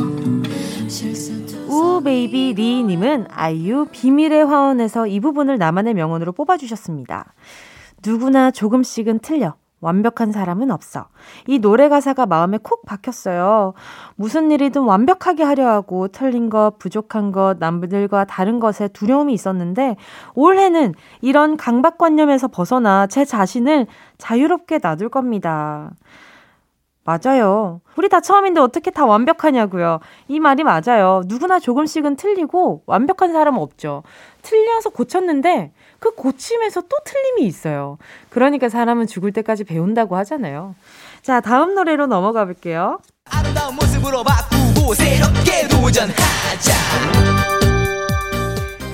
우베이비 1.69 2.55
리님은 2.55 3.27
아이유 3.29 3.87
비밀의 3.93 4.47
화원에서 4.47 5.07
이 5.07 5.21
부분을 5.21 5.59
나만의 5.59 5.93
명언으로 5.93 6.33
뽑아주셨습니다. 6.33 7.35
누구나 8.03 8.51
조금씩은 8.51 9.19
틀려. 9.19 9.57
완벽한 9.83 10.33
사람은 10.33 10.71
없어. 10.71 11.09
이 11.47 11.59
노래 11.59 11.91
가사가 11.91 12.25
마음에 12.25 12.59
콕 12.63 12.87
박혔어요. 12.87 13.75
무슨 14.15 14.51
일이든 14.51 14.81
완벽하게 14.83 15.43
하려 15.43 15.69
하고 15.69 16.09
틀린 16.09 16.49
것, 16.49 16.79
부족한 16.79 17.33
것, 17.33 17.57
남들과 17.59 18.25
다른 18.25 18.61
것에 18.61 18.89
두려움이 18.89 19.35
있었는데 19.35 19.97
올해는 20.35 20.95
이런 21.21 21.57
강박관념에서 21.57 22.49
벗어나 22.49 23.07
제 23.09 23.25
자신을 23.25 23.87
자유롭게 24.19 24.79
놔둘 24.83 25.11
겁니다. 25.11 25.91
맞아요. 27.05 27.81
우리 27.97 28.09
다 28.09 28.21
처음인데 28.21 28.61
어떻게 28.61 28.93
다 28.93 29.05
완벽하냐고요. 29.05 29.99
이 30.29 30.39
말이 30.39 30.63
맞아요. 30.63 31.23
누구나 31.27 31.59
조금씩은 31.59 32.15
틀리고 32.15 32.85
완벽한 32.87 33.33
사람은 33.33 33.61
없죠. 33.61 34.05
틀려서 34.43 34.91
고쳤는데 34.91 35.73
그 36.03 36.17
고침에서 36.17 36.81
또 36.83 36.97
틀림이 37.05 37.47
있어요. 37.47 37.97
그러니까 38.29 38.69
사람은 38.69 39.07
죽을 39.07 39.31
때까지 39.31 39.63
배운다고 39.63 40.17
하잖아요. 40.17 40.75
자, 41.23 41.41
다음 41.41 41.77
노래로 41.77 42.09
넘어가 42.09 42.45
볼게요. 42.45 42.99
아름다운 43.31 43.77
모습으로 43.77 44.25
바꾸고 44.25 44.95
새롭게 44.95 45.69
도전하자. 45.69 46.73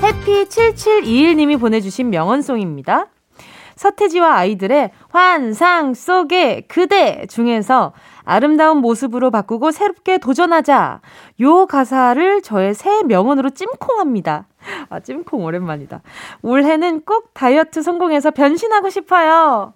해피7721님이 0.03 1.59
보내주신 1.59 2.11
명언송입니다. 2.11 3.07
서태지와 3.77 4.35
아이들의 4.37 4.91
환상 5.09 5.95
속의 5.95 6.65
그대 6.69 7.25
중에서 7.27 7.95
아름다운 8.29 8.83
모습으로 8.83 9.31
바꾸고 9.31 9.71
새롭게 9.71 10.19
도전하자. 10.19 11.01
요 11.41 11.67
가사를 11.67 12.43
저의 12.43 12.75
새 12.75 13.03
명언으로 13.05 13.49
찜콩합니다. 13.49 14.47
아, 14.91 15.01
찜콩 15.01 15.45
오랜만이다. 15.45 16.03
올해는 16.43 17.07
꼭 17.07 17.33
다이어트 17.33 17.81
성공해서 17.81 18.31
변신하고 18.31 18.91
싶어요. 18.91 19.73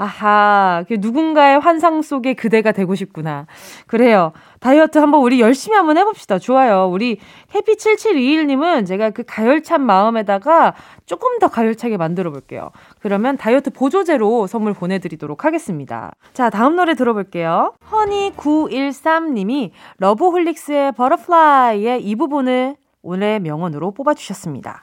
아하, 0.00 0.82
그 0.88 0.96
누군가의 0.98 1.60
환상 1.60 2.00
속의 2.00 2.34
그대가 2.34 2.72
되고 2.72 2.94
싶구나. 2.94 3.46
그래요. 3.86 4.32
다이어트 4.58 4.96
한번 4.96 5.20
우리 5.20 5.40
열심히 5.40 5.76
한번 5.76 5.98
해봅시다. 5.98 6.38
좋아요. 6.38 6.88
우리 6.90 7.18
해피7721님은 7.52 8.86
제가 8.86 9.10
그 9.10 9.24
가열찬 9.26 9.82
마음에다가 9.82 10.74
조금 11.04 11.38
더 11.38 11.48
가열차게 11.48 11.98
만들어 11.98 12.30
볼게요. 12.30 12.70
그러면 13.00 13.36
다이어트 13.36 13.68
보조제로 13.68 14.46
선물 14.46 14.72
보내드리도록 14.72 15.44
하겠습니다. 15.44 16.12
자, 16.32 16.48
다음 16.48 16.76
노래 16.76 16.94
들어볼게요. 16.94 17.74
허니913님이 17.90 19.70
러브홀릭스의 19.98 20.92
Butterfly의 20.92 22.02
이 22.02 22.16
부분을 22.16 22.76
오늘의 23.02 23.40
명언으로 23.40 23.90
뽑아주셨습니다. 23.90 24.82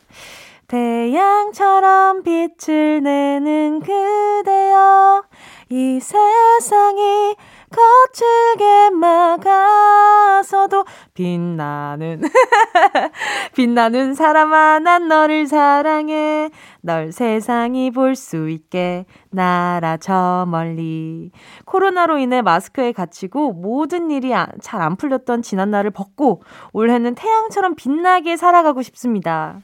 태양처럼 0.68 2.24
빛을 2.24 3.02
내는 3.02 3.80
그대여 3.80 5.24
이 5.70 6.00
세상이 6.02 7.36
거칠게 7.70 8.90
막아서도 8.92 10.84
빛나는 11.14 12.22
빛나는 13.56 14.14
사람아 14.14 14.80
난 14.80 15.08
너를 15.08 15.48
사랑해 15.48 16.50
널 16.82 17.14
세상이 17.14 17.92
볼 17.92 18.16
수 18.18 18.50
있게 18.50 19.06
날아 19.30 19.98
저 19.98 20.46
멀리 20.50 21.32
코로나로 21.64 22.18
인해 22.18 22.42
마스크에 22.42 22.92
갇히고 22.92 23.54
모든 23.54 24.12
일이 24.12 24.34
잘 24.62 24.82
안 24.82 24.98
풀렸던 24.98 25.44
지난 25.44 25.72
날을 25.72 25.92
벗고 25.92 26.44
올해는 26.74 27.16
태양처럼 27.16 27.76
빛나게 27.76 28.36
살아가고 28.36 28.82
싶습니다. 28.82 29.62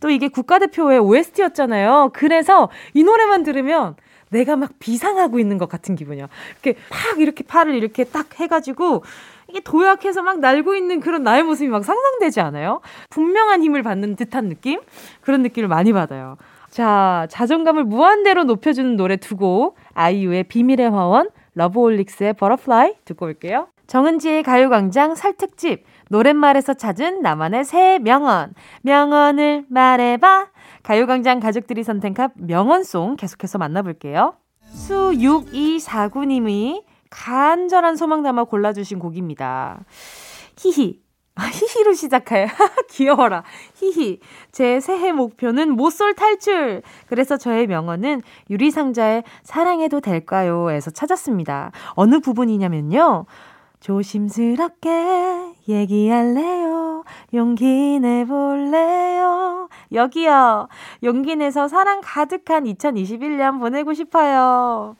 또 0.00 0.10
이게 0.10 0.28
국가대표의 0.28 0.98
OST였잖아요. 0.98 2.10
그래서 2.12 2.68
이 2.94 3.04
노래만 3.04 3.42
들으면 3.42 3.96
내가 4.30 4.56
막 4.56 4.72
비상하고 4.78 5.38
있는 5.38 5.58
것 5.58 5.68
같은 5.68 5.94
기분이야. 5.94 6.28
이렇게 6.62 6.80
팍 6.90 7.20
이렇게 7.20 7.44
팔을 7.44 7.74
이렇게 7.74 8.04
딱 8.04 8.38
해가지고 8.40 9.04
이게 9.48 9.60
도약해서 9.60 10.22
막 10.22 10.40
날고 10.40 10.74
있는 10.74 11.00
그런 11.00 11.22
나의 11.22 11.44
모습이 11.44 11.68
막 11.68 11.84
상상되지 11.84 12.40
않아요? 12.40 12.80
분명한 13.10 13.62
힘을 13.62 13.82
받는 13.82 14.16
듯한 14.16 14.48
느낌? 14.48 14.80
그런 15.20 15.42
느낌을 15.42 15.68
많이 15.68 15.92
받아요. 15.92 16.36
자, 16.70 17.26
자존감을 17.30 17.84
무한대로 17.84 18.44
높여주는 18.44 18.96
노래 18.96 19.16
두 19.16 19.36
곡. 19.36 19.76
아이유의 19.94 20.44
비밀의 20.44 20.90
화원, 20.90 21.30
러브홀릭스의 21.54 22.34
Butterfly 22.34 22.94
듣고 23.04 23.26
올게요. 23.26 23.68
정은지의 23.86 24.42
가요광장 24.42 25.14
설특집. 25.14 25.84
노랫말에서 26.08 26.74
찾은 26.74 27.22
나만의 27.22 27.64
새 27.64 27.98
명언. 27.98 28.54
명언을 28.82 29.66
말해봐. 29.68 30.48
가요광장 30.82 31.40
가족들이 31.40 31.82
선택한 31.82 32.30
명언송 32.36 33.16
계속해서 33.16 33.58
만나볼게요. 33.58 34.34
수6249님이 34.72 36.84
간절한 37.10 37.96
소망 37.96 38.22
담아 38.22 38.44
골라주신 38.44 38.98
곡입니다. 38.98 39.84
히히. 40.58 41.00
히히로 41.38 41.92
시작해. 41.92 42.48
귀여워라. 42.90 43.42
히히. 43.74 44.20
제 44.52 44.80
새해 44.80 45.12
목표는 45.12 45.70
못쏠 45.70 46.14
탈출. 46.14 46.82
그래서 47.08 47.36
저의 47.36 47.66
명언은 47.66 48.22
유리상자의 48.48 49.22
사랑해도 49.42 50.00
될까요? 50.00 50.70
에서 50.70 50.90
찾았습니다. 50.90 51.72
어느 51.90 52.20
부분이냐면요. 52.20 53.26
조심스럽게 53.80 55.54
얘기할래요. 55.68 57.04
용기 57.34 57.98
내볼래요. 58.00 59.68
여기요. 59.92 60.68
용기 61.02 61.36
내서 61.36 61.68
사랑 61.68 62.00
가득한 62.02 62.64
2021년 62.64 63.58
보내고 63.60 63.94
싶어요. 63.94 64.96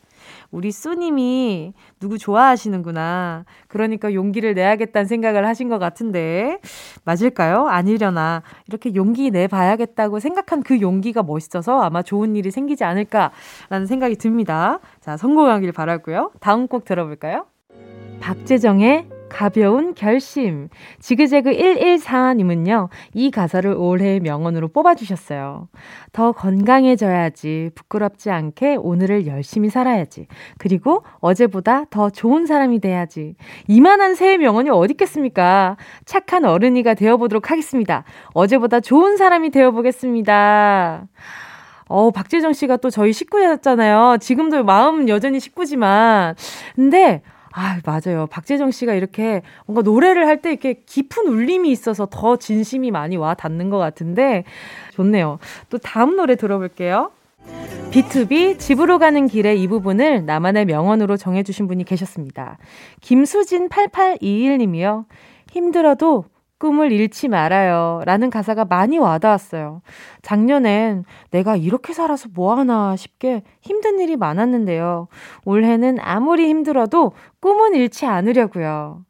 우리 0.51 0.71
쏘님이 0.71 1.75
누구 2.01 2.19
좋아하시는구나. 2.19 3.45
그러니까 3.69 4.15
용기를 4.15 4.55
내야겠다는 4.55 5.07
생각을 5.07 5.47
하신 5.47 5.69
것 5.69 5.79
같은데, 5.79 6.59
맞을까요? 7.05 7.67
아니려나. 7.67 8.43
이렇게 8.69 8.95
용기 8.95 9.31
내봐야겠다고 9.31 10.21
생각한 10.21 10.63
그 10.63 10.81
용기가 10.81 11.23
멋있어서 11.23 11.81
아마 11.81 12.03
좋은 12.03 12.37
일이 12.37 12.51
생기지 12.51 12.85
않을까라는 12.85 13.87
생각이 13.87 14.17
듭니다. 14.17 14.79
자, 15.01 15.17
성공하길 15.17 15.73
바라고요 15.73 16.31
다음 16.41 16.67
곡 16.69 16.85
들어볼까요? 16.85 17.47
박재정의 18.21 19.09
가벼운 19.29 19.95
결심. 19.95 20.69
지그재그 21.01 21.51
114님은요, 21.51 22.89
이 23.13 23.31
가사를 23.31 23.71
올해의 23.71 24.21
명언으로 24.21 24.69
뽑아주셨어요. 24.69 25.69
더 26.13 26.33
건강해져야지. 26.33 27.71
부끄럽지 27.75 28.31
않게 28.31 28.77
오늘을 28.77 29.27
열심히 29.27 29.69
살아야지. 29.69 30.27
그리고 30.59 31.05
어제보다 31.21 31.85
더 31.91 32.09
좋은 32.09 32.47
사람이 32.47 32.79
돼야지. 32.81 33.35
이만한 33.69 34.15
새해 34.15 34.39
명언이 34.39 34.71
어디 34.71 34.93
있겠습니까? 34.93 35.77
착한 36.05 36.45
어른이가 36.45 36.95
되어보도록 36.95 37.51
하겠습니다. 37.51 38.05
어제보다 38.33 38.81
좋은 38.81 39.17
사람이 39.17 39.51
되어보겠습니다. 39.51 41.09
어, 41.89 42.11
박재정 42.11 42.53
씨가 42.53 42.79
또 42.79 42.91
저희 42.91 43.13
식구였잖아요. 43.13 44.19
지금도 44.21 44.65
마음은 44.65 45.09
여전히 45.09 45.39
식구지만. 45.39 46.35
근데, 46.75 47.23
아, 47.59 47.81
맞아요. 47.87 48.27
박재정 48.27 48.71
씨가 48.71 48.93
이렇게 48.93 49.41
뭔가 49.67 49.81
노래를 49.81 50.27
할 50.27 50.43
때 50.43 50.51
이렇게 50.51 50.83
깊은 50.85 51.27
울림이 51.27 51.71
있어서 51.71 52.07
더 52.11 52.37
진심이 52.37 52.91
많이 52.91 53.17
와 53.17 53.33
닿는 53.33 53.71
것 53.71 53.79
같은데 53.79 54.45
좋네요. 54.93 55.39
또 55.71 55.79
다음 55.79 56.17
노래 56.17 56.37
들어볼게요. 56.37 57.11
B2B 57.93 58.59
집으로 58.59 58.99
가는 58.99 59.27
길에 59.27 59.55
이 59.55 59.67
부분을 59.69 60.27
나만의 60.27 60.67
명언으로 60.67 61.17
정해주신 61.17 61.67
분이 61.67 61.85
계셨습니다. 61.85 62.59
김수진 63.01 63.71
8821님이요. 63.71 65.07
힘들어도 65.51 66.25
꿈을 66.59 66.91
잃지 66.93 67.29
말아요. 67.29 68.03
라는 68.07 68.31
가사가 68.31 68.65
많이 68.65 68.99
와닿았어요. 68.99 69.83
작년엔 70.23 71.05
내가 71.31 71.57
이렇게 71.57 71.93
살아서 71.93 72.29
뭐하나 72.33 72.97
싶게 72.97 73.43
힘든 73.61 73.99
일이 73.99 74.17
많았는데요. 74.17 75.09
올해는 75.45 75.99
아무리 76.01 76.49
힘들어도 76.49 77.13
꿈은 77.41 77.75
잃지 77.75 78.07
않으려고요. 78.07 79.05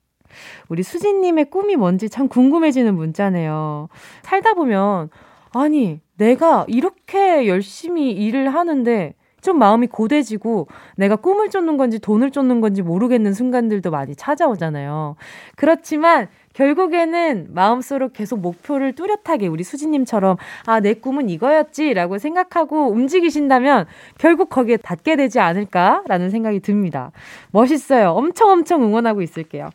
우리 0.69 0.83
수진님의 0.83 1.51
꿈이 1.51 1.77
뭔지 1.77 2.11
참 2.11 2.29
궁금해지는 2.29 2.95
문자네요. 2.95 3.89
살다 4.23 4.55
보면, 4.55 5.09
아니, 5.55 6.01
내가 6.19 6.65
이렇게 6.69 7.47
열심히 7.47 8.11
일을 8.11 8.53
하는데, 8.53 9.15
좀 9.47 9.61
마음이 9.61 9.87
고대지고 9.87 10.67
내가 10.97 11.15
꿈을 11.15 11.51
쫓는 11.51 11.77
건지 11.77 12.01
돈을 12.01 12.33
쫓는 12.33 12.61
건지 12.61 12.83
모르겠는 12.83 13.33
순간들도 13.33 13.93
많이 13.93 14.17
찾아오잖아요. 14.17 15.15
그렇지만 15.55 16.27
결국에는 16.53 17.51
마음속으로 17.55 18.09
계속 18.09 18.41
목표를 18.41 18.95
뚜렷하게 18.95 19.47
우리 19.47 19.63
수지님처럼 19.63 20.37
아, 20.67 20.81
내 20.81 20.95
꿈은 20.95 21.29
이거였지 21.29 21.95
라고 21.95 22.19
생각하고 22.19 22.91
움직이신다면 22.91 23.87
결국 24.19 24.51
거기에 24.51 24.79
닿게 24.79 25.15
되지 25.15 25.39
않을까라는 25.39 26.31
생각이 26.31 26.59
듭니다. 26.59 27.13
멋있어요. 27.53 28.11
엄청 28.11 28.51
엄청 28.51 28.83
응원하고 28.83 29.23
있을게요. 29.23 29.71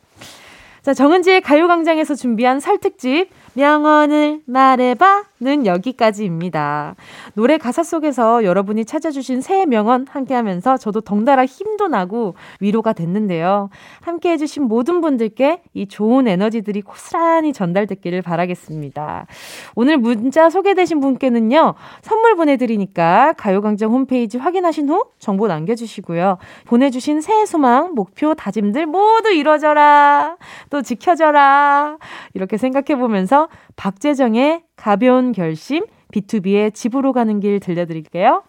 자, 0.82 0.93
정은지의 0.93 1.39
가요광장에서 1.41 2.15
준비한 2.15 2.59
설특집 2.59 3.30
명언을 3.53 4.41
말해봐 4.45 5.30
는 5.41 5.65
여기까지입니다. 5.65 6.95
노래 7.33 7.57
가사 7.57 7.81
속에서 7.81 8.43
여러분이 8.43 8.85
찾아주신 8.85 9.41
새 9.41 9.65
명언 9.65 10.05
함께 10.07 10.35
하면서 10.35 10.77
저도 10.77 11.01
덩달아 11.01 11.47
힘도 11.47 11.87
나고 11.87 12.35
위로가 12.59 12.93
됐는데요. 12.93 13.71
함께 14.01 14.29
해주신 14.33 14.65
모든 14.65 15.01
분들께 15.01 15.63
이 15.73 15.87
좋은 15.87 16.27
에너지들이 16.27 16.83
고스란히 16.83 17.53
전달됐기를 17.53 18.21
바라겠습니다. 18.21 19.25
오늘 19.73 19.97
문자 19.97 20.51
소개되신 20.51 20.99
분께는요, 20.99 21.73
선물 22.03 22.35
보내드리니까 22.35 23.33
가요광장 23.35 23.89
홈페이지 23.91 24.37
확인하신 24.37 24.89
후 24.89 25.05
정보 25.17 25.47
남겨주시고요. 25.47 26.37
보내주신 26.65 27.19
새해 27.19 27.47
소망, 27.47 27.95
목표, 27.95 28.35
다짐들 28.35 28.85
모두 28.85 29.31
이뤄져라. 29.31 30.37
또 30.69 30.83
지켜져라. 30.83 31.97
이렇게 32.35 32.57
생각해보면서 32.57 33.49
박재정의 33.75 34.61
가벼운 34.82 35.32
결심, 35.32 35.86
B2B의 36.11 36.73
집으로 36.73 37.13
가는 37.13 37.39
길 37.39 37.59
들려드릴게요. 37.59 38.41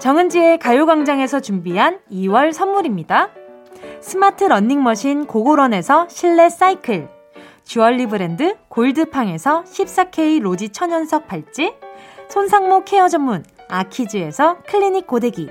정은지의 0.00 0.58
가요광장에서 0.58 1.40
준비한 1.40 2.00
2월 2.10 2.54
선물입니다. 2.54 3.28
스마트 4.00 4.44
러닝머신 4.44 5.26
고고런에서 5.26 6.08
실내 6.08 6.48
사이클, 6.48 7.10
주얼리 7.64 8.06
브랜드 8.06 8.56
골드팡에서 8.68 9.64
14K 9.64 10.40
rosy 10.40 10.70
천연석 10.70 11.26
팔찌, 11.26 11.74
손상모 12.30 12.84
케어 12.84 13.06
전문 13.06 13.44
아키즈에서 13.68 14.62
클리닉 14.62 15.06
고데기, 15.06 15.50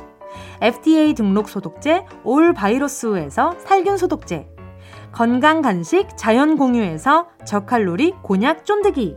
FDA 0.61 1.13
등록 1.13 1.49
소독제 1.49 2.05
올 2.23 2.53
바이러스에서 2.53 3.55
살균 3.59 3.97
소독제, 3.97 4.47
건강 5.11 5.61
간식 5.61 6.07
자연 6.15 6.57
공유에서 6.57 7.27
저칼로리 7.45 8.13
곤약 8.21 8.65
쫀득이, 8.65 9.15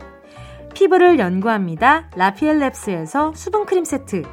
피부를 0.73 1.19
연구합니다. 1.19 2.09
라피엘랩스에서 2.11 3.35
수분 3.35 3.65
크림 3.65 3.85
세트, 3.85 4.23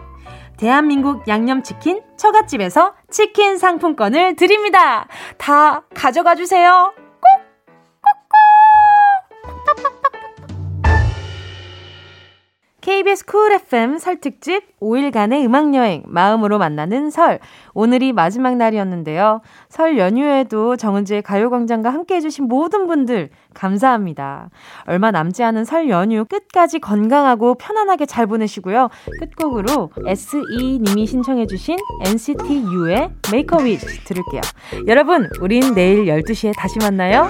대한민국 0.56 1.26
양념치킨 1.28 2.02
처갓집에서 2.16 2.94
치킨 3.10 3.58
상품권을 3.58 4.36
드립니다. 4.36 5.06
다 5.38 5.82
가져가 5.94 6.34
주세요. 6.34 6.92
KBS 12.82 13.26
쿨 13.26 13.52
FM 13.52 13.98
설 13.98 14.16
특집 14.20 14.64
5일간의 14.80 15.44
음악여행 15.44 16.02
마음으로 16.06 16.58
만나는 16.58 17.10
설. 17.10 17.38
오늘이 17.74 18.12
마지막 18.12 18.56
날이었는데요. 18.56 19.40
설 19.68 19.98
연휴에도 19.98 20.76
정은지의 20.76 21.22
가요광장과 21.22 21.90
함께 21.90 22.16
해주신 22.16 22.48
모든 22.48 22.88
분들 22.88 23.30
감사합니다. 23.54 24.50
얼마 24.86 25.12
남지 25.12 25.44
않은 25.44 25.64
설 25.64 25.88
연휴 25.90 26.24
끝까지 26.24 26.80
건강하고 26.80 27.54
편안하게 27.54 28.06
잘 28.06 28.26
보내시고요. 28.26 28.88
끝곡으로 29.20 29.90
SE님이 30.04 31.06
신청해주신 31.06 31.78
NCT 32.04 32.64
U의 32.64 33.10
Make 33.32 33.56
a 33.56 33.64
Wish 33.64 34.04
들을게요. 34.04 34.40
여러분, 34.88 35.30
우린 35.40 35.74
내일 35.74 36.06
12시에 36.06 36.52
다시 36.56 36.80
만나요. 36.80 37.28